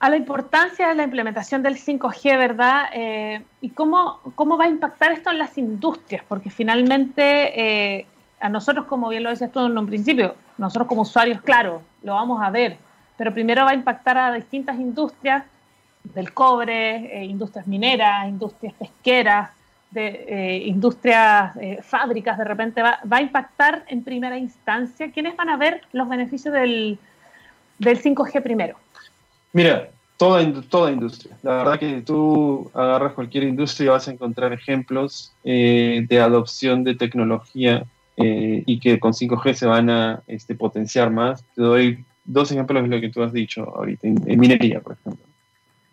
[0.00, 2.86] a la importancia de la implementación del 5G, ¿verdad?
[2.92, 8.06] Eh, y cómo, cómo va a impactar esto en las industrias, porque finalmente eh,
[8.40, 12.14] a nosotros, como bien lo decías tú en un principio, nosotros como usuarios, claro, lo
[12.14, 12.76] vamos a ver,
[13.16, 15.44] pero primero va a impactar a distintas industrias
[16.02, 19.50] del cobre, eh, industrias mineras, industrias pesqueras,
[19.90, 21.52] de, industrias,
[21.82, 25.12] fábricas, de repente va, va, a impactar en primera instancia.
[25.12, 26.98] ¿Quiénes van a ver los beneficios del,
[27.78, 28.76] del 5G primero?
[29.54, 31.36] Mira, Toda, toda industria.
[31.42, 36.84] La verdad que tú agarras cualquier industria y vas a encontrar ejemplos eh, de adopción
[36.84, 37.84] de tecnología
[38.16, 41.44] eh, y que con 5G se van a este, potenciar más.
[41.56, 45.26] Te doy dos ejemplos de lo que tú has dicho ahorita, en, minería, por ejemplo.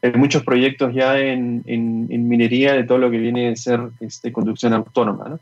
[0.04, 4.32] Hay muchos proyectos ya en, en, minería de todo lo que viene a ser este,
[4.32, 5.40] conducción autónoma, ¿no?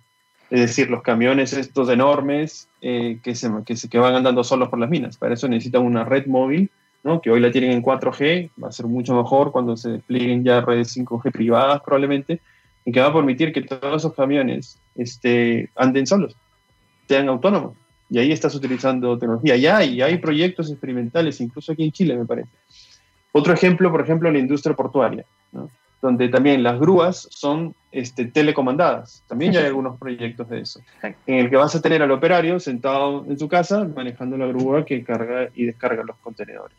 [0.50, 4.70] Es decir, los camiones estos enormes eh, que, se, que, se, que van andando solos
[4.70, 5.18] por las minas.
[5.18, 6.72] Para eso necesitan una red móvil,
[7.04, 7.22] ¿no?
[7.22, 10.62] que hoy la tienen en 4G, va a ser mucho mejor cuando se desplieguen ya
[10.62, 12.40] redes 5G privadas probablemente,
[12.86, 16.36] y que va a permitir que todos esos camiones este, anden solos,
[17.08, 17.74] sean autónomos.
[18.10, 19.56] Y ahí estás utilizando tecnología.
[19.56, 22.50] Ya hay, hay proyectos experimentales, incluso aquí en Chile, me parece.
[23.32, 25.26] Otro ejemplo, por ejemplo, la industria portuaria.
[25.52, 25.70] ¿no?
[26.02, 29.24] donde también las grúas son este, telecomandadas.
[29.28, 32.60] También ya hay algunos proyectos de eso, en el que vas a tener al operario
[32.60, 36.78] sentado en su casa manejando la grúa que carga y descarga los contenedores.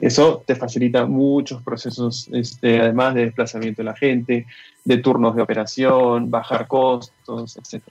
[0.00, 4.46] Eso te facilita muchos procesos, este, además de desplazamiento de la gente,
[4.84, 7.82] de turnos de operación, bajar costos, etc.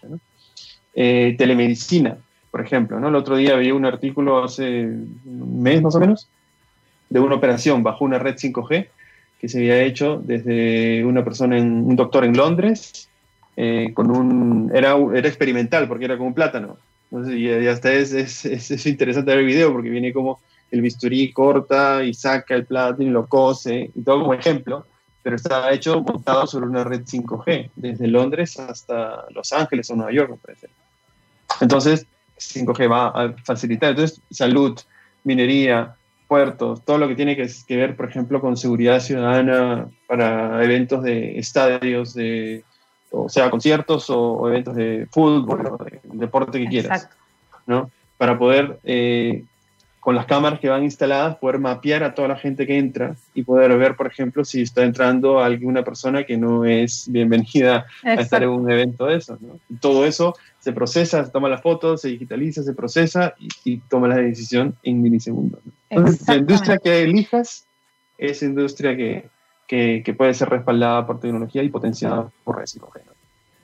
[0.93, 2.17] Eh, telemedicina,
[2.49, 2.99] por ejemplo.
[2.99, 3.09] ¿no?
[3.09, 6.27] El otro día vi un artículo hace un mes más o menos
[7.09, 8.87] de una operación bajo una red 5G
[9.39, 13.07] que se había hecho desde una persona, en, un doctor en Londres,
[13.55, 16.77] eh, con un, era, era experimental porque era como un plátano.
[17.11, 20.39] y, hasta es, es, es, interesante ver el video porque viene como
[20.71, 24.86] el bisturí corta y saca el plátano y lo cose, y todo como ejemplo,
[25.23, 30.12] pero estaba hecho montado sobre una red 5G, desde Londres hasta Los Ángeles o Nueva
[30.12, 30.69] York, me parece.
[31.60, 32.06] Entonces,
[32.38, 33.89] 5G va a facilitar.
[33.89, 34.80] Entonces, salud,
[35.23, 35.95] minería,
[36.27, 41.39] puertos, todo lo que tiene que, ver, por ejemplo, con seguridad ciudadana para eventos de
[41.39, 42.63] estadios, de,
[43.12, 47.10] o sea, conciertos o, eventos de fútbol o de, deporte que quieras,
[47.65, 47.89] ¿no?
[48.17, 49.45] Para poder, eh,
[50.07, 53.43] con las cámaras que van instaladas, poder mapear a toda la gente que entra y
[53.43, 58.41] poder ver, por ejemplo, si está entrando alguna persona que no es bienvenida a estar
[58.41, 59.59] en un evento de esos, ¿no?
[59.81, 64.15] todo eso se procesa, se toma la foto, se digitaliza, se procesa y, toma la
[64.15, 65.59] decisión en milisegundos.
[65.89, 67.65] Entonces, la industria que elijas
[68.17, 69.27] es industria que,
[69.67, 72.93] que, puede ser respaldada por tecnología y potenciada por redes 5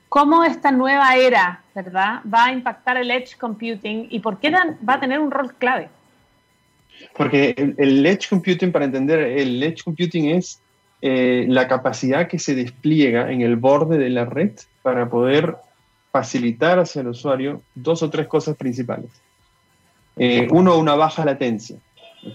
[0.10, 4.96] ¿Cómo esta nueva era, verdad, va a impactar el edge computing y por qué va
[4.96, 5.88] a tener un rol clave?
[7.16, 10.62] Porque el, edge computing, para entender, el edge computing es
[11.02, 14.52] eh, la capacidad que se despliega en el borde de la red
[14.82, 15.56] para poder
[16.12, 19.10] facilitar hacia el usuario dos o tres cosas principales.
[20.18, 21.78] Eh, uno, una baja latencia.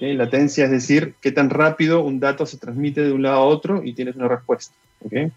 [0.01, 3.83] Latencia es decir, qué tan rápido un dato se transmite de un lado a otro
[3.83, 4.75] y tienes una respuesta.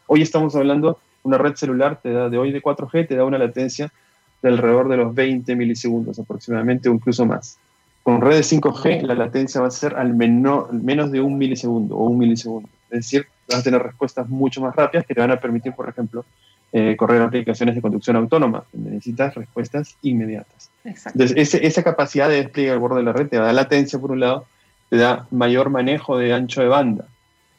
[0.08, 3.38] Hoy estamos hablando, una red celular te da de hoy de 4G, te da una
[3.38, 3.94] latencia
[4.42, 7.58] de alrededor de los 20 milisegundos aproximadamente o incluso más.
[8.04, 12.18] Con redes 5G la latencia va a ser al menos de un milisegundo o un
[12.18, 12.70] milisegundo.
[12.90, 15.88] Es decir, vas a tener respuestas mucho más rápidas que te van a permitir, por
[15.88, 16.26] ejemplo,
[16.74, 20.70] eh, correr aplicaciones de conducción autónoma, necesitas respuestas inmediatas.
[20.84, 24.22] Entonces, esa capacidad de despliegue al borde de la red te da latencia por un
[24.22, 24.46] lado,
[24.90, 27.08] te da mayor manejo de ancho de banda,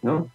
[0.03, 0.29] ¿no?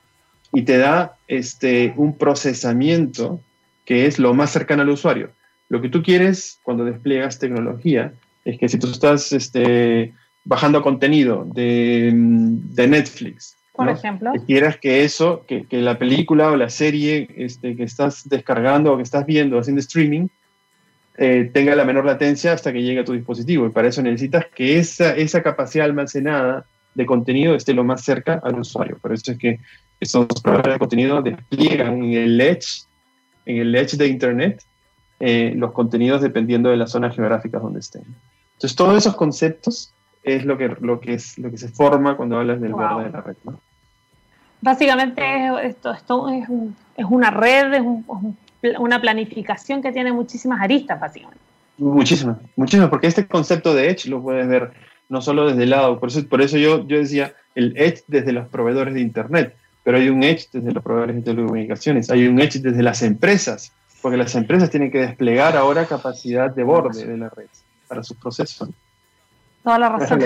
[0.54, 3.42] Y te da este, un procesamiento
[3.84, 5.32] que es lo más cercano al usuario.
[5.70, 8.14] Lo que tú quieres cuando despliegas tecnología
[8.52, 14.34] es que si tú estás este, bajando contenido de, de Netflix por ejemplo.
[14.34, 18.92] Que quieras que eso, que, que, la película o la serie este, que estás descargando
[18.92, 20.28] o que estás viendo haciendo streaming,
[21.16, 23.68] eh, tenga la menor latencia hasta que llegue a tu dispositivo.
[23.68, 28.42] Y para eso necesitas que esa, esa capacidad almacenada de contenido esté lo más cerca
[28.44, 28.98] al usuario.
[29.00, 29.60] Por eso es que
[30.00, 32.86] esos proveedores de contenido despliegan en el edge,
[33.46, 34.64] en el edge de Internet,
[35.20, 38.04] eh, los contenidos dependiendo de las zonas geográficas donde estén.
[38.58, 39.94] Entonces, todos esos conceptos
[40.24, 43.12] es lo que, lo que, es, lo que se forma cuando hablas del borde de
[43.12, 43.36] la red.
[44.62, 45.22] Básicamente
[45.64, 46.50] esto, esto es,
[46.98, 51.40] es, una red, es una planificación que tiene muchísimas aristas, básicamente.
[51.78, 54.72] Muchísimas, muchísimas, porque este concepto de Edge lo puedes ver
[55.08, 58.32] no solo desde el lado, por eso, por eso yo, yo decía el Edge desde
[58.32, 62.42] los proveedores de Internet, pero hay un Edge desde los proveedores de telecomunicaciones, hay un
[62.42, 67.18] Edge desde las empresas, porque las empresas tienen que desplegar ahora capacidad de borde de
[67.18, 67.46] la red
[67.88, 68.70] para sus procesos.
[69.64, 70.20] Toda la razón.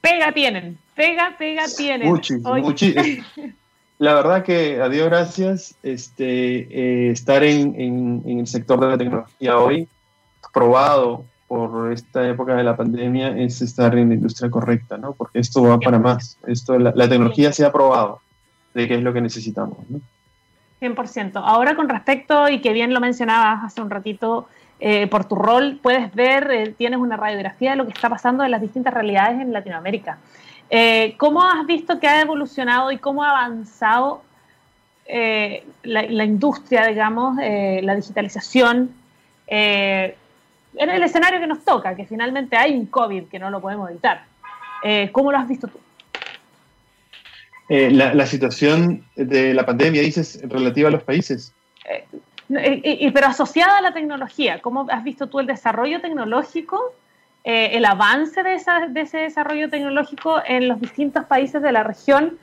[0.00, 2.08] Pega tienen, pega, pega tienen.
[2.08, 2.54] Muchísimo,
[3.98, 8.98] La verdad que, a Dios gracias, este, eh, estar en, en, el sector de la
[8.98, 9.88] tecnología hoy,
[10.52, 15.12] probado por esta época de la pandemia, es estar en la industria correcta, ¿no?
[15.12, 16.36] Porque esto va para más.
[16.46, 18.20] Esto, la, la tecnología se ha probado
[18.74, 20.00] de qué es lo que necesitamos, ¿no?
[20.80, 21.40] 100%.
[21.42, 24.48] Ahora con respecto, y que bien lo mencionabas hace un ratito,
[24.86, 28.44] eh, por tu rol puedes ver, eh, tienes una radiografía de lo que está pasando
[28.44, 30.18] en las distintas realidades en Latinoamérica.
[30.68, 34.22] Eh, ¿Cómo has visto que ha evolucionado y cómo ha avanzado
[35.06, 38.90] la, industria, digamos, la digitalización
[39.46, 40.14] en
[40.74, 44.24] el escenario que nos toca, que finalmente hay un COVID que no lo podemos evitar?
[45.12, 45.80] ¿Cómo lo has visto tú?
[47.70, 51.54] La, situación de la pandemia, dices, relativa a los países.
[52.48, 56.94] Pero asociada a la tecnología, ¿cómo has visto tú el desarrollo tecnológico
[57.46, 62.38] eh, el avance de, ese desarrollo tecnológico en los distintos países de la región,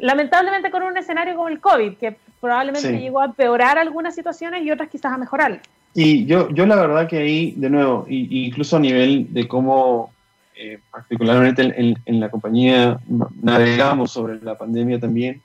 [0.00, 4.70] lamentablemente con un escenario como el COVID, que probablemente llegó a empeorar algunas situaciones y
[4.70, 5.60] otras quizás a mejorar.
[5.92, 10.14] Y yo, yo la verdad que ahí, de nuevo, incluso a nivel de cómo,
[10.56, 11.74] eh, particularmente
[12.06, 12.98] en, la compañía,
[13.42, 15.42] navegamos sobre la pandemia también,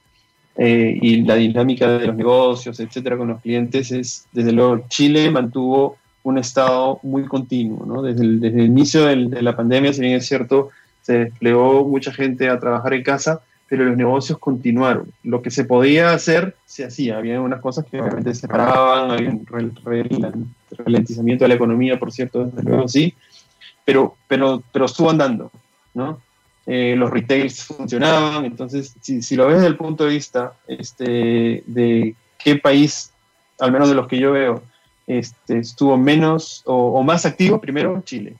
[0.57, 5.31] eh, y la dinámica de los negocios, etcétera, con los clientes, es, desde luego, Chile
[5.31, 7.85] mantuvo un estado muy continuo.
[7.85, 8.01] ¿no?
[8.01, 10.69] Desde, el, desde el inicio de la pandemia, si bien es cierto,
[11.01, 15.11] se desplegó mucha gente a trabajar en casa, pero los negocios continuaron.
[15.23, 17.17] Lo que se podía hacer, se hacía.
[17.17, 19.45] Había unas cosas que obviamente se paraban, había un
[20.85, 23.13] ralentizamiento de la economía, por cierto, desde luego sí,
[23.83, 25.51] pero, pero, pero estuvo andando.
[25.93, 26.21] ¿no?
[26.65, 31.61] Eh, los retails funcionaban, entonces, si, si, lo ves desde el punto de vista este,
[31.65, 33.11] de qué país,
[33.59, 34.63] al menos de los que yo veo,
[35.05, 38.37] este, estuvo menos o, más activo, primero Chile.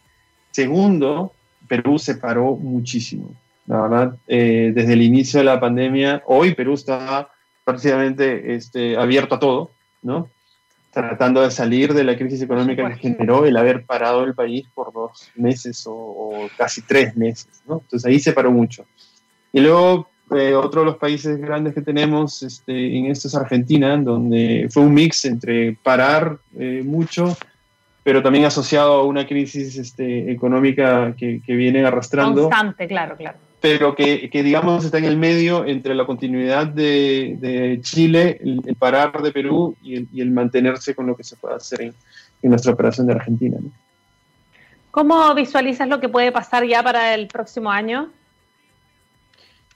[0.52, 1.34] Segundo,
[1.68, 3.34] Perú se paró muchísimo.
[3.68, 7.30] La verdad, eh, desde el inicio de la pandemia, hoy Perú está
[7.66, 10.30] prácticamente este, abierto a todo, ¿no?
[10.94, 14.94] Tratando de salir de la crisis económica que generó el haber parado el país por
[14.94, 17.80] dos meses o, o casi tres meses, ¿no?
[17.82, 18.86] Entonces ahí se paró mucho.
[19.52, 23.96] Y luego eh, otro de los países grandes que tenemos este, en esto es Argentina,
[23.98, 27.38] donde fue un mix entre parar eh, mucho,
[28.04, 32.44] pero también asociado a una crisis este, económica que, que, viene arrastrando.
[32.44, 33.38] Constante, claro, claro.
[33.64, 38.76] Pero que, que, digamos está en el medio entre la continuidad de, de Chile, el,
[38.76, 41.94] parar de Perú y el, y el, mantenerse con lo que se puede hacer en,
[42.42, 43.58] en nuestra operación de Argentina.
[44.92, 48.12] ¿Cómo visualizas lo que puede pasar ya para el próximo año?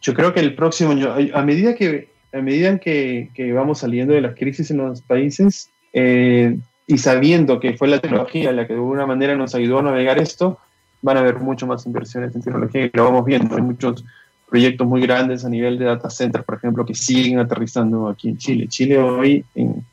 [0.01, 4.13] yo creo que el próximo año, a medida que, a medida que, que vamos saliendo
[4.13, 8.73] de las crisis en los países eh, y sabiendo que fue la tecnología la que
[8.73, 10.59] de alguna manera nos ayudó a navegar esto,
[11.07, 13.55] van a haber mucho más inversiones en tecnología y lo vamos viendo.
[13.55, 14.03] Hay muchos
[14.49, 18.37] proyectos muy grandes a nivel de data centers, por ejemplo, que siguen aterrizando aquí en
[18.37, 18.67] Chile.
[18.67, 19.85] Chile hoy en,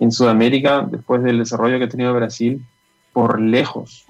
[0.00, 2.64] en Sudamérica, después del desarrollo que ha tenido Brasil,
[3.12, 4.04] por lejos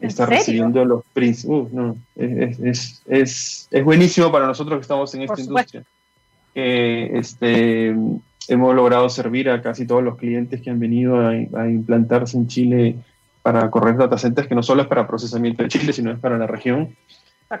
[0.00, 1.02] está recibiendo los.
[1.44, 5.84] Uh, no, es, es, es, es, buenísimo para nosotros que estamos en esta industria.
[6.54, 7.94] este,
[8.48, 12.96] hemos logrado servir a casi todos los clientes que han venido a, implantarse en Chile
[13.42, 16.38] para correr data centers, que no solo es para procesamiento de Chile, sino es para
[16.38, 16.96] la región.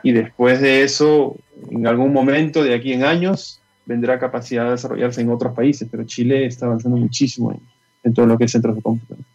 [0.02, 1.36] Y después de eso,
[1.70, 6.04] en algún momento, de aquí en años, vendrá capacidad de desarrollarse en otros países, pero
[6.04, 7.60] Chile está avanzando muchísimo en,
[8.04, 9.26] en todo lo que es centros de computación.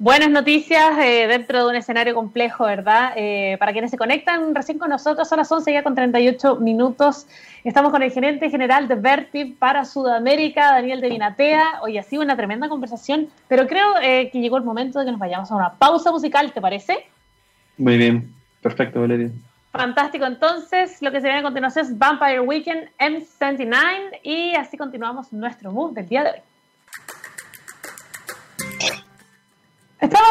[0.00, 3.12] Buenas noticias eh, dentro de un escenario complejo, ¿verdad?
[3.16, 7.26] Eh, para quienes se conectan recién con nosotros, son las 11 ya con 38 minutos.
[7.64, 11.80] Estamos con el gerente general de Vertiv para Sudamérica, Daniel de Vinatea.
[11.82, 15.10] Hoy ha sido una tremenda conversación, pero creo eh, que llegó el momento de que
[15.10, 17.06] nos vayamos a una pausa musical, ¿te parece?
[17.76, 18.32] Muy bien,
[18.62, 19.28] perfecto, Valeria.
[19.70, 25.30] Fantástico, entonces lo que se viene a continuación es Vampire Weekend M79 y así continuamos
[25.30, 26.49] nuestro move del día de hoy.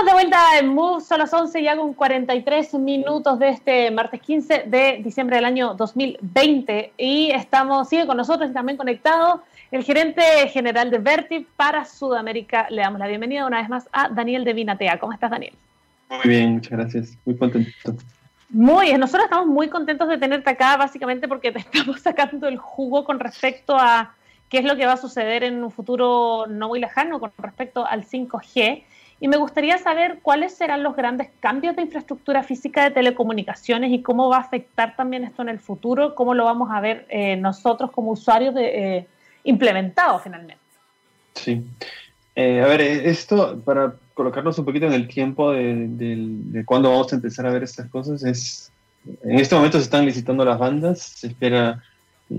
[0.09, 4.63] De vuelta en Move, son las 11 ya con 43 minutos de este martes 15
[4.65, 10.23] de diciembre del año 2020 y estamos, sigue con nosotros y también conectado el gerente
[10.47, 12.65] general de Vertiv para Sudamérica.
[12.71, 14.97] Le damos la bienvenida una vez más a Daniel de Vinatea.
[14.97, 15.53] ¿Cómo estás, Daniel?
[16.09, 17.17] Muy bien, muchas gracias.
[17.23, 17.69] Muy contento.
[18.49, 22.57] Muy bien, nosotros estamos muy contentos de tenerte acá, básicamente porque te estamos sacando el
[22.57, 24.15] jugo con respecto a
[24.49, 27.85] qué es lo que va a suceder en un futuro no muy lejano con respecto
[27.85, 28.85] al 5G.
[29.21, 34.01] Y me gustaría saber cuáles serán los grandes cambios de infraestructura física de telecomunicaciones y
[34.01, 37.35] cómo va a afectar también esto en el futuro, cómo lo vamos a ver eh,
[37.35, 39.07] nosotros como usuarios de, eh,
[39.43, 40.63] implementado finalmente.
[41.33, 41.63] Sí.
[42.35, 47.11] Eh, a ver, esto, para colocarnos un poquito en el tiempo de, de, cuándo vamos
[47.11, 48.71] a empezar a ver estas cosas, es
[49.23, 51.83] en este momento se están licitando las bandas, se espera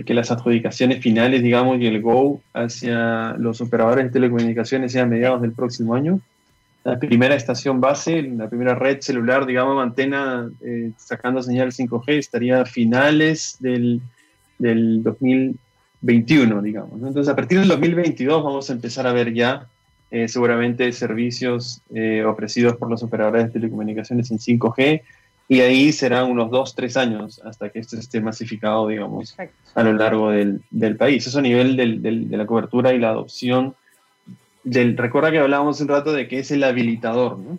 [0.07, 5.07] que las adjudicaciones finales, digamos, y el go hacia los operadores de telecomunicaciones sea a
[5.07, 6.21] mediados del próximo año
[6.85, 12.63] la primera estación base, la primera red celular, digamos, antena eh, sacando señal 5G, estaría
[12.63, 14.01] a finales del,
[14.59, 16.95] del 2021, digamos.
[16.95, 19.67] Entonces, a partir del 2022 vamos a empezar a ver ya
[20.11, 25.03] eh, seguramente servicios eh, ofrecidos por los operadores de telecomunicaciones en 5G.
[25.49, 29.37] Y ahí serán unos dos, tres años hasta que esto esté masificado, digamos,
[29.75, 31.27] a lo largo del, del, país.
[31.27, 33.75] Eso a nivel del, de la cobertura y la adopción.
[34.65, 37.59] Recuerda que hablábamos un rato de que es el habilitador, ¿no?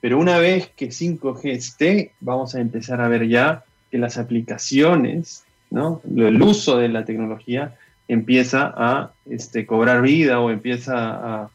[0.00, 5.44] Pero una vez que 5G esté, vamos a empezar a ver ya que las aplicaciones,
[5.70, 6.00] ¿no?
[6.16, 7.74] el uso de la tecnología
[8.06, 11.50] empieza a este, cobrar vida o empieza a,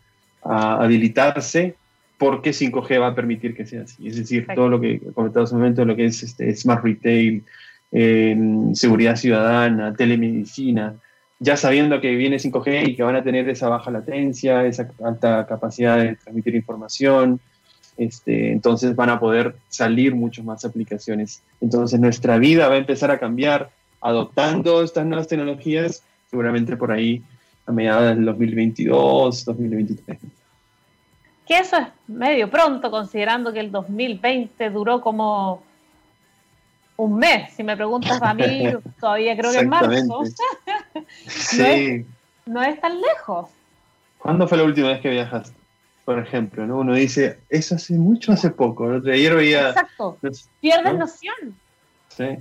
[0.46, 1.76] habilitarse
[2.18, 4.06] porque 5G va a permitir que sea así.
[4.10, 6.84] Es decir, todo lo que he comentado hace un momento, lo que es este, Smart
[6.84, 7.44] Retail,
[8.74, 10.96] seguridad ciudadana, telemedicina,
[11.44, 15.46] ya sabiendo que viene 5G y que van a tener esa baja latencia, esa alta
[15.46, 17.42] capacidad de transmitir información,
[17.98, 21.44] este, entonces van a poder salir muchas más aplicaciones.
[21.60, 27.22] Entonces nuestra vida va a empezar a cambiar adoptando estas nuevas tecnologías, seguramente por ahí
[27.66, 30.20] a mediados del 2022, 2023.
[31.46, 35.62] Que eso es medio pronto, considerando que el 2020 duró como
[36.98, 37.54] un mes.
[37.54, 38.66] Si me preguntas a mí,
[39.00, 40.24] todavía creo que es marzo.
[41.28, 42.06] sí.
[42.46, 43.50] no es tan lejos.
[44.20, 45.64] ¿Cuándo fue la última vez que viajaste?
[46.06, 46.80] por ejemplo, ¿no?
[46.80, 48.90] Uno dice, eso hace mucho, hace poco.
[49.06, 49.70] Ayer veía...
[49.70, 50.18] Exacto,
[50.60, 51.56] pierdes noción.
[52.10, 52.38] Sí.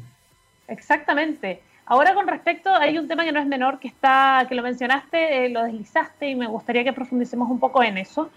[0.69, 1.63] Exactamente.
[1.87, 5.47] Ahora con respecto, hay un tema que no es menor, que está, que lo mencionaste,
[5.47, 8.31] eh, lo deslizaste y me gustaría que profundicemos un poco en eso,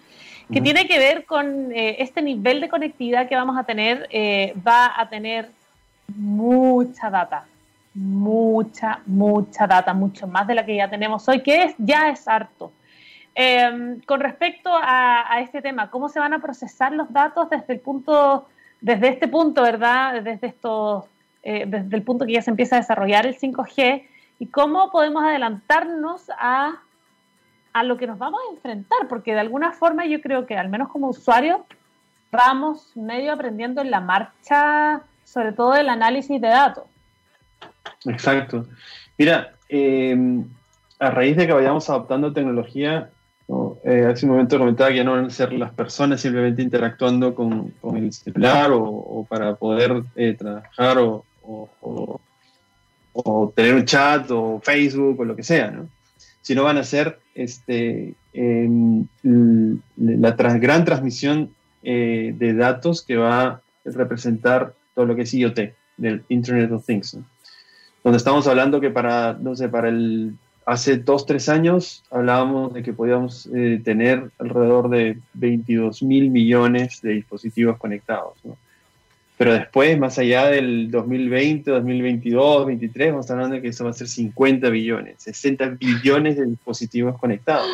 [0.52, 4.54] que tiene que ver con eh, este nivel de conectividad que vamos a tener, eh,
[4.68, 5.50] va a tener
[6.08, 7.46] mucha data,
[7.94, 12.28] mucha, mucha data, mucho más de la que ya tenemos hoy, que es, ya es
[12.28, 12.72] harto.
[13.34, 17.80] Em, con respecto a, este tema, ¿cómo se van a procesar los datos desde el
[17.82, 18.48] punto,
[18.80, 20.22] desde este punto, verdad?
[20.22, 21.06] Desde estos,
[21.44, 24.08] eh, desde el punto que ya se empieza a desarrollar el 5G
[24.40, 26.82] y cómo podemos adelantarnos a,
[27.74, 30.70] a lo que nos vamos a enfrentar, porque de alguna forma yo creo que al
[30.70, 31.66] menos como usuario
[32.32, 35.02] vamos medio aprendiendo en la marcha,
[35.36, 36.86] sobre todo el análisis de datos.
[38.06, 38.66] Exacto.
[39.18, 40.46] Mira, em,
[40.98, 43.10] a raíz de que vayamos adoptando tecnología,
[43.84, 47.36] eh, hace un momento comentaba que ya no van a ser las personas simplemente interactuando
[47.36, 52.22] con, el celular o, para poder eh, trabajar o, o,
[53.54, 55.90] tener un chat o Facebook o lo que sea, ¿no?
[56.42, 61.50] sino van a ser este, la gran transmisión
[61.84, 65.60] eh, de datos que va a representar todo lo que es IoT,
[65.98, 67.18] del Internet of Things.
[68.04, 70.36] Donde estamos hablando que para, no sé, para el
[70.66, 77.02] hace dos, tres años hablábamos de que podíamos eh, tener alrededor de 22 mil millones
[77.02, 78.34] de dispositivos conectados.
[79.38, 83.94] Pero después, más allá del 2020, 2022, 2023, vamos hablando de que eso va a
[83.94, 87.68] ser 50 billones, 60 billones de dispositivos conectados.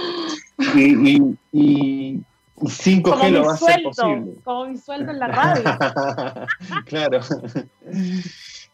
[0.75, 2.19] Y, y,
[2.61, 4.33] 5G lo va a hacer posible.
[4.43, 5.63] Como mi sueldo en la radio.
[6.85, 7.19] claro.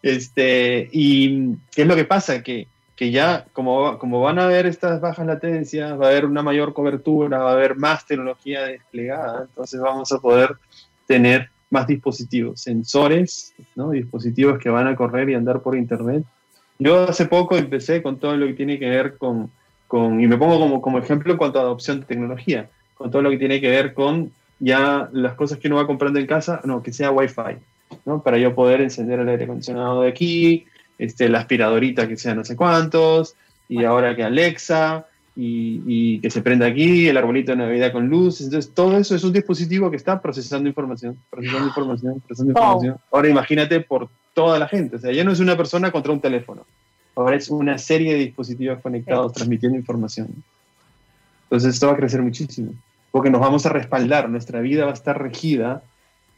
[0.01, 2.43] Este, y ¿qué es lo que pasa?
[2.43, 2.67] Que
[2.97, 6.73] que ya como, como van a haber estas bajas latencias, va a haber una mayor
[6.73, 10.57] cobertura, va a haber más tecnología desplegada, entonces vamos a poder
[11.05, 13.91] tener más dispositivos, sensores, ¿no?
[13.91, 16.25] dispositivos que van a correr y andar por internet.
[16.79, 19.51] Yo hace poco empecé con todo lo que tiene que ver con,
[19.87, 22.67] con y me pongo como, como ejemplo en cuanto a adopción de tecnología,
[22.97, 26.19] con todo lo que tiene que ver con ya las cosas que uno va comprando
[26.19, 27.57] en casa, no, que sea Wi-Fi,
[28.05, 28.23] ¿no?
[28.23, 30.65] para yo poder encender el aire acondicionado de aquí,
[30.97, 33.35] este, la aspiradorita que sea no sé cuántos,
[33.69, 35.05] y ahora que Alexa,
[35.39, 38.41] y, que se prenda aquí, el arbolito de Navidad con luz.
[38.41, 42.97] Entonces, todo eso es un dispositivo que está procesando información, procesando información, procesando información.
[43.11, 46.19] Ahora imagínate por toda la gente, o sea, ya no es una persona contra un
[46.19, 46.65] teléfono,
[47.15, 50.27] ahora es una serie de dispositivos conectados transmitiendo información.
[51.43, 52.73] Entonces, esto va a crecer muchísimo,
[53.11, 55.81] porque nos vamos a respaldar, nuestra vida va a estar regida,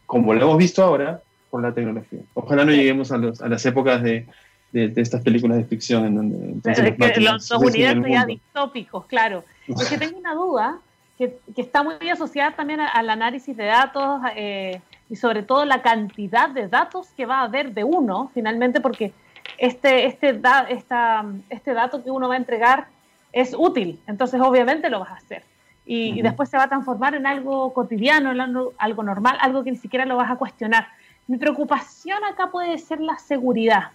[0.05, 2.19] como lo hemos visto ahora, por la tecnología.
[2.33, 4.27] Ojalá no lleguemos a, a las épocas de
[4.71, 9.43] de, estas películas de ficción en donde los dos universos ya distópicos, claro.
[9.67, 10.79] Es que tengo una duda
[11.17, 15.81] que, que está muy asociada también al análisis de datos eh, y sobre todo la
[15.81, 19.11] cantidad de datos que va a haber de uno, finalmente, porque
[19.57, 22.87] este, este, da, esta, este dato que uno va a entregar
[23.31, 25.43] es útil, entonces obviamente lo vas a hacer.
[25.91, 29.71] Y, y después se va a transformar en algo cotidiano, en algo, normal, algo que
[29.71, 30.87] ni siquiera lo vas a cuestionar.
[31.25, 33.89] Mi preocupación acá puede ser la seguridad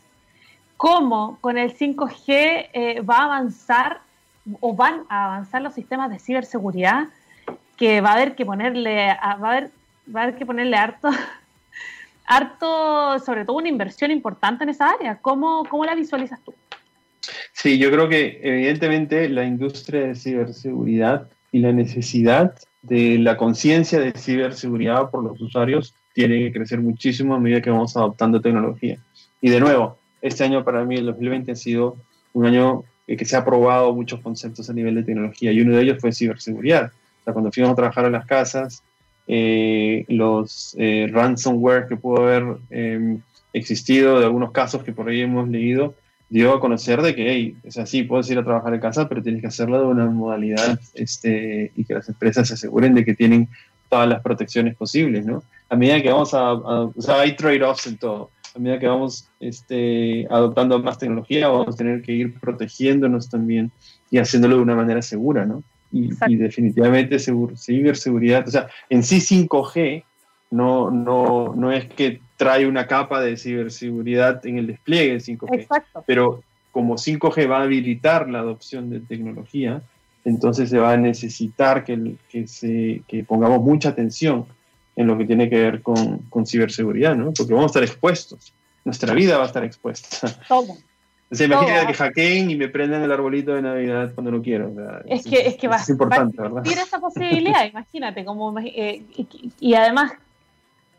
[0.76, 2.26] cómo con el 5G
[2.72, 4.00] eh, va a avanzar
[4.58, 7.04] o van a avanzar los sistemas de ciberseguridad,
[7.76, 9.70] que va a haber que ponerle, va a haber,
[10.14, 11.10] va a haber que ponerle harto,
[12.26, 15.16] harto, sobre todo una inversión importante en esa área.
[15.22, 16.52] ¿Cómo, cómo la visualizas tú?
[17.52, 22.52] Sí, yo creo que evidentemente la industria de ciberseguridad y la necesidad
[22.82, 27.70] de la conciencia de ciberseguridad por los usuarios tiene que crecer muchísimo a medida que
[27.70, 28.98] vamos adoptando tecnología.
[29.40, 31.96] Y de nuevo, este año para mí, el 2020, ha sido
[32.32, 35.82] un año que se ha probado muchos conceptos a nivel de tecnología y uno de
[35.82, 36.86] ellos fue ciberseguridad.
[37.20, 38.82] O sea, cuando fuimos a trabajar en las casas,
[39.28, 43.20] eh, los eh, ransomware que pudo haber em,
[43.52, 45.94] existido, de algunos casos que por ahí hemos leído,
[46.34, 49.22] dio a conocer de que, hey, es así, puedes ir a trabajar en casa, pero
[49.22, 53.14] tienes que hacerlo de una modalidad este, y que las empresas se aseguren de que
[53.14, 53.48] tienen
[53.88, 55.44] todas las protecciones posibles, ¿no?
[55.68, 58.30] A medida que vamos a, o sea, hay trade-offs en todo.
[58.52, 63.70] A medida que vamos este, adoptando más tecnología, vamos a tener que ir protegiéndonos también
[64.10, 65.62] y haciéndolo de una manera segura, ¿no?
[65.92, 70.02] Y, y definitivamente ciberseguridad, o sea, en sí 5G
[70.50, 75.60] no, no, no es que trae una capa de ciberseguridad en el despliegue de 5G,
[75.60, 76.04] Exacto.
[76.06, 79.82] pero como 5G va a habilitar la adopción de tecnología,
[80.24, 84.46] entonces se va a necesitar que, que, se, que pongamos mucha atención
[84.96, 87.32] en lo que tiene que ver con, con, ciberseguridad, ¿no?
[87.32, 88.52] Porque vamos a estar expuestos,
[88.84, 90.28] nuestra vida va a estar expuesta.
[90.48, 90.76] Todo.
[91.30, 94.72] O sea, imagínate que hackeen y me prendan el arbolito de Navidad cuando no quiero.
[95.06, 96.62] es, que, es que va, es importante, ¿verdad?
[96.62, 98.24] Tiene esa posibilidad, imagínate.
[98.24, 99.02] Como, eh,
[99.58, 100.12] y, además,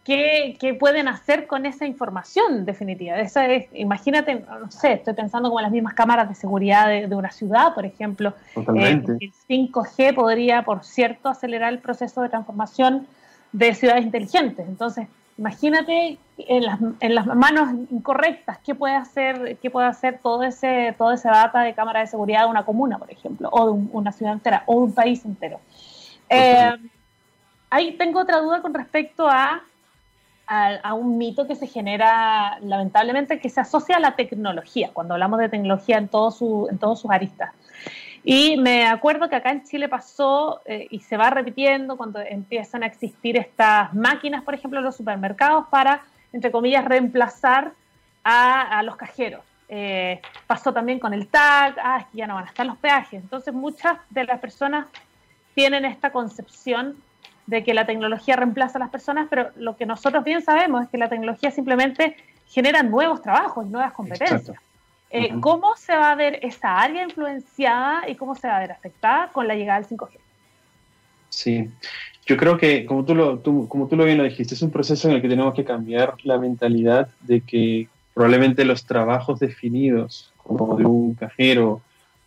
[0.06, 3.20] ¿qué, ¿qué, pueden hacer con esa información definitiva?
[3.20, 7.16] Esa es, imagínate, no sé, estoy pensando como las mismas cámaras de seguridad de, de
[7.16, 8.34] una ciudad, por ejemplo.
[8.53, 9.14] Totalmente.
[9.14, 13.08] Eh, el 5G podría, por cierto, acelerar el proceso de transformación
[13.51, 14.68] de ciudades inteligentes.
[14.68, 20.43] Entonces, imagínate en las, en las manos incorrectas qué puede hacer, qué puede hacer todo
[20.43, 23.88] ese, toda esa data de cámara de seguridad de una comuna, por ejemplo, o de
[23.91, 25.60] una ciudad entera, o de un país entero.
[26.30, 26.72] Eh,
[27.70, 29.62] ahí tengo otra duda con respecto a,
[30.48, 35.39] a, un mito que se genera, lamentablemente, que se asocia a la tecnología, cuando hablamos
[35.39, 37.52] de tecnología en, todo su, en todos sus aristas.
[38.24, 42.82] Y me acuerdo que acá en Chile pasó eh, y se va repitiendo cuando empiezan
[42.82, 47.74] a existir estas máquinas, por ejemplo, en los supermercados para, entre comillas, reemplazar
[48.24, 49.41] a, los cajeros.
[49.70, 52.78] Eh, pasó también con el tag, ah, es que ya no van a estar los
[52.78, 53.22] peajes.
[53.22, 54.88] Entonces muchas de las personas
[55.54, 56.98] tienen esta concepción
[57.48, 60.89] de que la tecnología reemplaza a las personas, pero lo que nosotros bien sabemos es
[60.89, 62.16] que la tecnología simplemente
[62.48, 64.58] genera nuevos trabajos, nuevas competencias.
[65.12, 68.72] Eh, ¿Cómo se va a ver esa área influenciada y cómo se va a ver
[68.72, 70.10] afectada con la llegada del 5G?
[71.30, 71.70] Sí,
[72.26, 75.08] yo creo que, como tú, lo, como tú lo bien lo dijiste, es un proceso
[75.08, 80.76] en el que tenemos que cambiar la mentalidad de que probablemente los trabajos definidos, como
[80.76, 81.82] de un cajero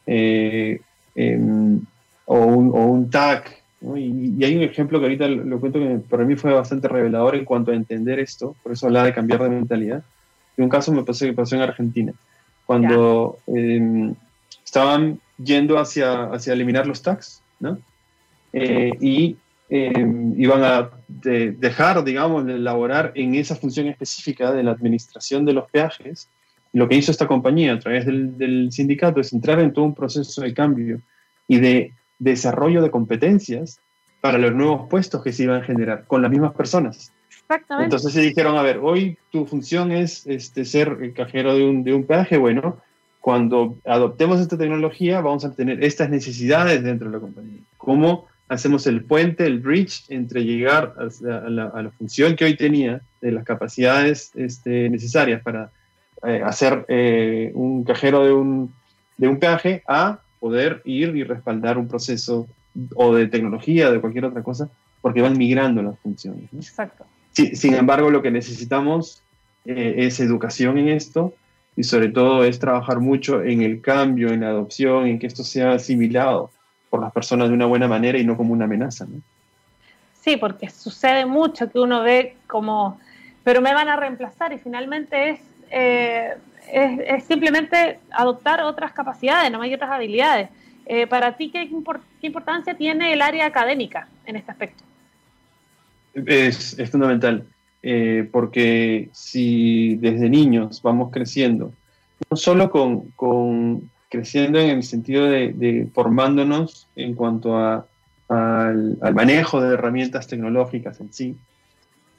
[0.06, 0.80] eh,
[1.14, 1.80] em,
[2.26, 3.44] o, un, o, un, tag,
[3.80, 7.44] y, hay un ejemplo que ahorita lo, cuento que para mí fue bastante revelador en
[7.44, 10.02] cuanto a entender esto, por eso hablaba de cambiar de mentalidad.
[10.56, 12.12] Y un caso me pasó que pasó en Argentina
[12.66, 14.14] cuando em,
[14.64, 17.78] estaban yendo hacia, hacia eliminar los tags, ¿no?
[18.52, 19.36] Eh, y
[19.70, 25.52] em, iban a dejar, digamos, de elaborar en esa función específica de la administración de
[25.52, 26.28] los peajes.
[26.72, 29.94] Lo que hizo esta compañía a través del, del sindicato es entrar en todo un
[29.94, 31.00] proceso de cambio
[31.46, 33.80] y de desarrollo de competencias
[34.20, 37.12] para los nuevos puestos que se iban a generar con las mismas personas.
[37.80, 41.82] Entonces se dijeron, a ver, hoy tu función es este, ser el cajero de un,
[41.82, 42.36] de un peaje.
[42.36, 42.78] Bueno,
[43.20, 47.60] cuando adoptemos esta tecnología vamos a tener estas necesidades dentro de la compañía.
[47.78, 53.32] ¿Cómo hacemos el puente, el bridge entre llegar a, la, función que hoy tenía, de
[53.32, 55.70] las capacidades este, necesarias para
[56.26, 58.74] eh, hacer eh, un cajero de un,
[59.16, 62.46] de un peaje, a poder ir y respaldar un proceso
[62.94, 64.68] o de tecnología, de cualquier otra cosa,
[65.00, 66.48] porque van migrando las funciones.
[66.52, 69.22] Exacto sin embargo, lo que necesitamos
[69.64, 71.34] eh, es educación en esto
[71.76, 75.44] y sobre todo es trabajar mucho en el cambio, en la adopción, en que esto
[75.44, 76.50] sea asimilado
[76.90, 79.06] por las personas de una buena manera y no como una amenaza.
[80.20, 82.98] Sí, porque sucede mucho que uno ve como,
[83.44, 86.34] pero me van a reemplazar y finalmente es, eh,
[86.72, 90.50] es, simplemente adoptar otras capacidades, no hay otras habilidades.
[90.86, 91.68] Eh, para ti, ¿qué,
[92.20, 94.84] ¿qué importancia tiene el área académica en este aspecto?
[96.14, 97.44] Es, fundamental,
[97.82, 101.72] eh, porque si desde niños vamos creciendo,
[102.30, 107.86] no solo con, creciendo en el sentido de, formándonos en cuanto a,
[108.28, 111.36] al, manejo de herramientas tecnológicas en sí,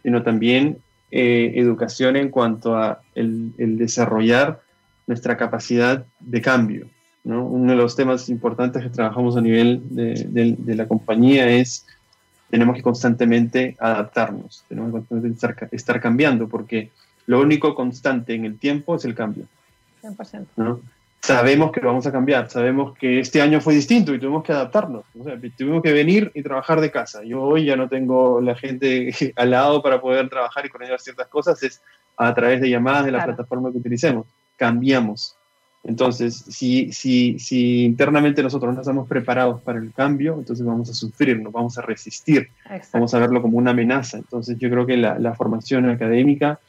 [0.03, 0.77] sino también
[1.11, 4.61] eh, educación en cuanto a el, desarrollar
[5.07, 6.87] nuestra capacidad de cambio.
[7.23, 11.85] Uno de los temas importantes que trabajamos a nivel de la compañía es
[12.49, 16.91] tenemos que constantemente adaptarnos, tenemos que constantemente estar, cambiando, porque
[17.27, 19.45] lo único constante en el tiempo es el cambio.
[20.01, 20.79] 100%.
[21.21, 24.51] Sabemos que lo vamos a cambiar, sabemos que este año fue distinto y tuvimos que
[24.51, 25.05] adaptarnos.
[25.57, 27.23] tuvimos que venir y trabajar de casa.
[27.23, 31.27] Yo hoy ya no tengo la gente al lado para poder trabajar y coordinar ciertas
[31.27, 31.81] cosas, es
[32.17, 34.27] a través de llamadas de la plataforma que utilicemos.
[34.57, 35.35] Cambiamos.
[35.85, 40.93] Entonces, si, si, si internamente nosotros no estamos preparados para el cambio, entonces vamos a
[40.93, 42.49] sufrir, nos vamos a resistir,
[42.91, 44.17] vamos a verlo como una amenaza.
[44.17, 46.59] Entonces, yo creo que la, la formación académica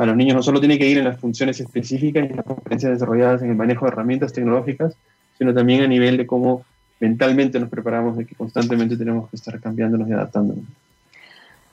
[0.00, 2.92] a los niños no solo tiene que ir en las funciones específicas y las competencias
[2.92, 4.96] desarrolladas en el manejo de herramientas tecnológicas,
[5.36, 6.64] sino también a nivel de cómo
[7.00, 10.64] mentalmente nos preparamos, de que constantemente tenemos que estar cambiándonos y adaptándonos.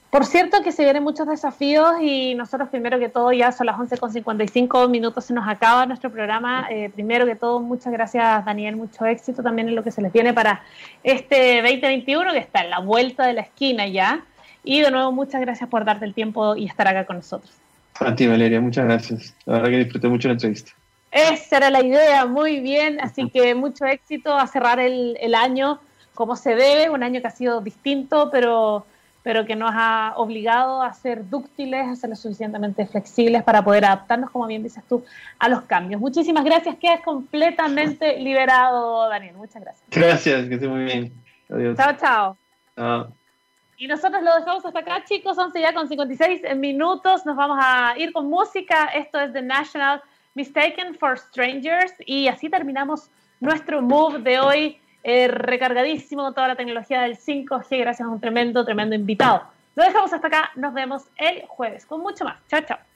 [0.09, 3.77] Por cierto que se vienen muchos desafíos y nosotros primero que todo ya son las
[3.77, 6.67] 11.55 minutos, se nos acaba nuestro programa.
[6.69, 10.11] Eh, primero que todo, muchas gracias Daniel, mucho éxito también en lo que se les
[10.11, 10.63] viene para
[11.01, 14.25] este 2021 que está en la vuelta de la esquina ya.
[14.65, 17.53] Y de nuevo, muchas gracias por darte el tiempo y estar acá con nosotros.
[17.99, 19.35] A ti, Valeria, muchas gracias.
[19.45, 20.71] La verdad que disfruté mucho la entrevista.
[21.11, 22.99] Esa era la idea, muy bien.
[23.01, 25.79] Así que mucho éxito a cerrar el, año
[26.13, 28.85] como se debe, un año que ha sido distinto, pero,
[29.23, 33.85] pero que nos ha obligado a ser dúctiles, a ser lo suficientemente flexibles para poder
[33.85, 35.03] adaptarnos, como bien dices tú,
[35.39, 36.01] a los cambios.
[36.01, 39.35] Muchísimas gracias, quedas completamente liberado, Daniel.
[39.35, 39.87] Muchas gracias.
[39.91, 41.13] Gracias, que esté muy bien.
[41.49, 41.77] Adiós.
[41.77, 42.37] Chao, chao.
[42.75, 43.26] Chao.
[43.77, 47.25] Y nosotros lo dejamos hasta acá, chicos, 11 ya con 56 minutos.
[47.27, 48.85] Nos vamos a ir con música.
[48.85, 50.01] Esto es The National
[50.33, 51.93] Mistaken for Strangers.
[52.07, 57.79] Y así terminamos nuestro move de hoy, eh, recargadísimo con toda la tecnología del 5G,
[57.79, 59.43] gracias a un tremendo, tremendo invitado.
[59.75, 60.51] Lo dejamos hasta acá.
[60.55, 62.37] Nos vemos el jueves con mucho más.
[62.47, 62.86] Chao, chao.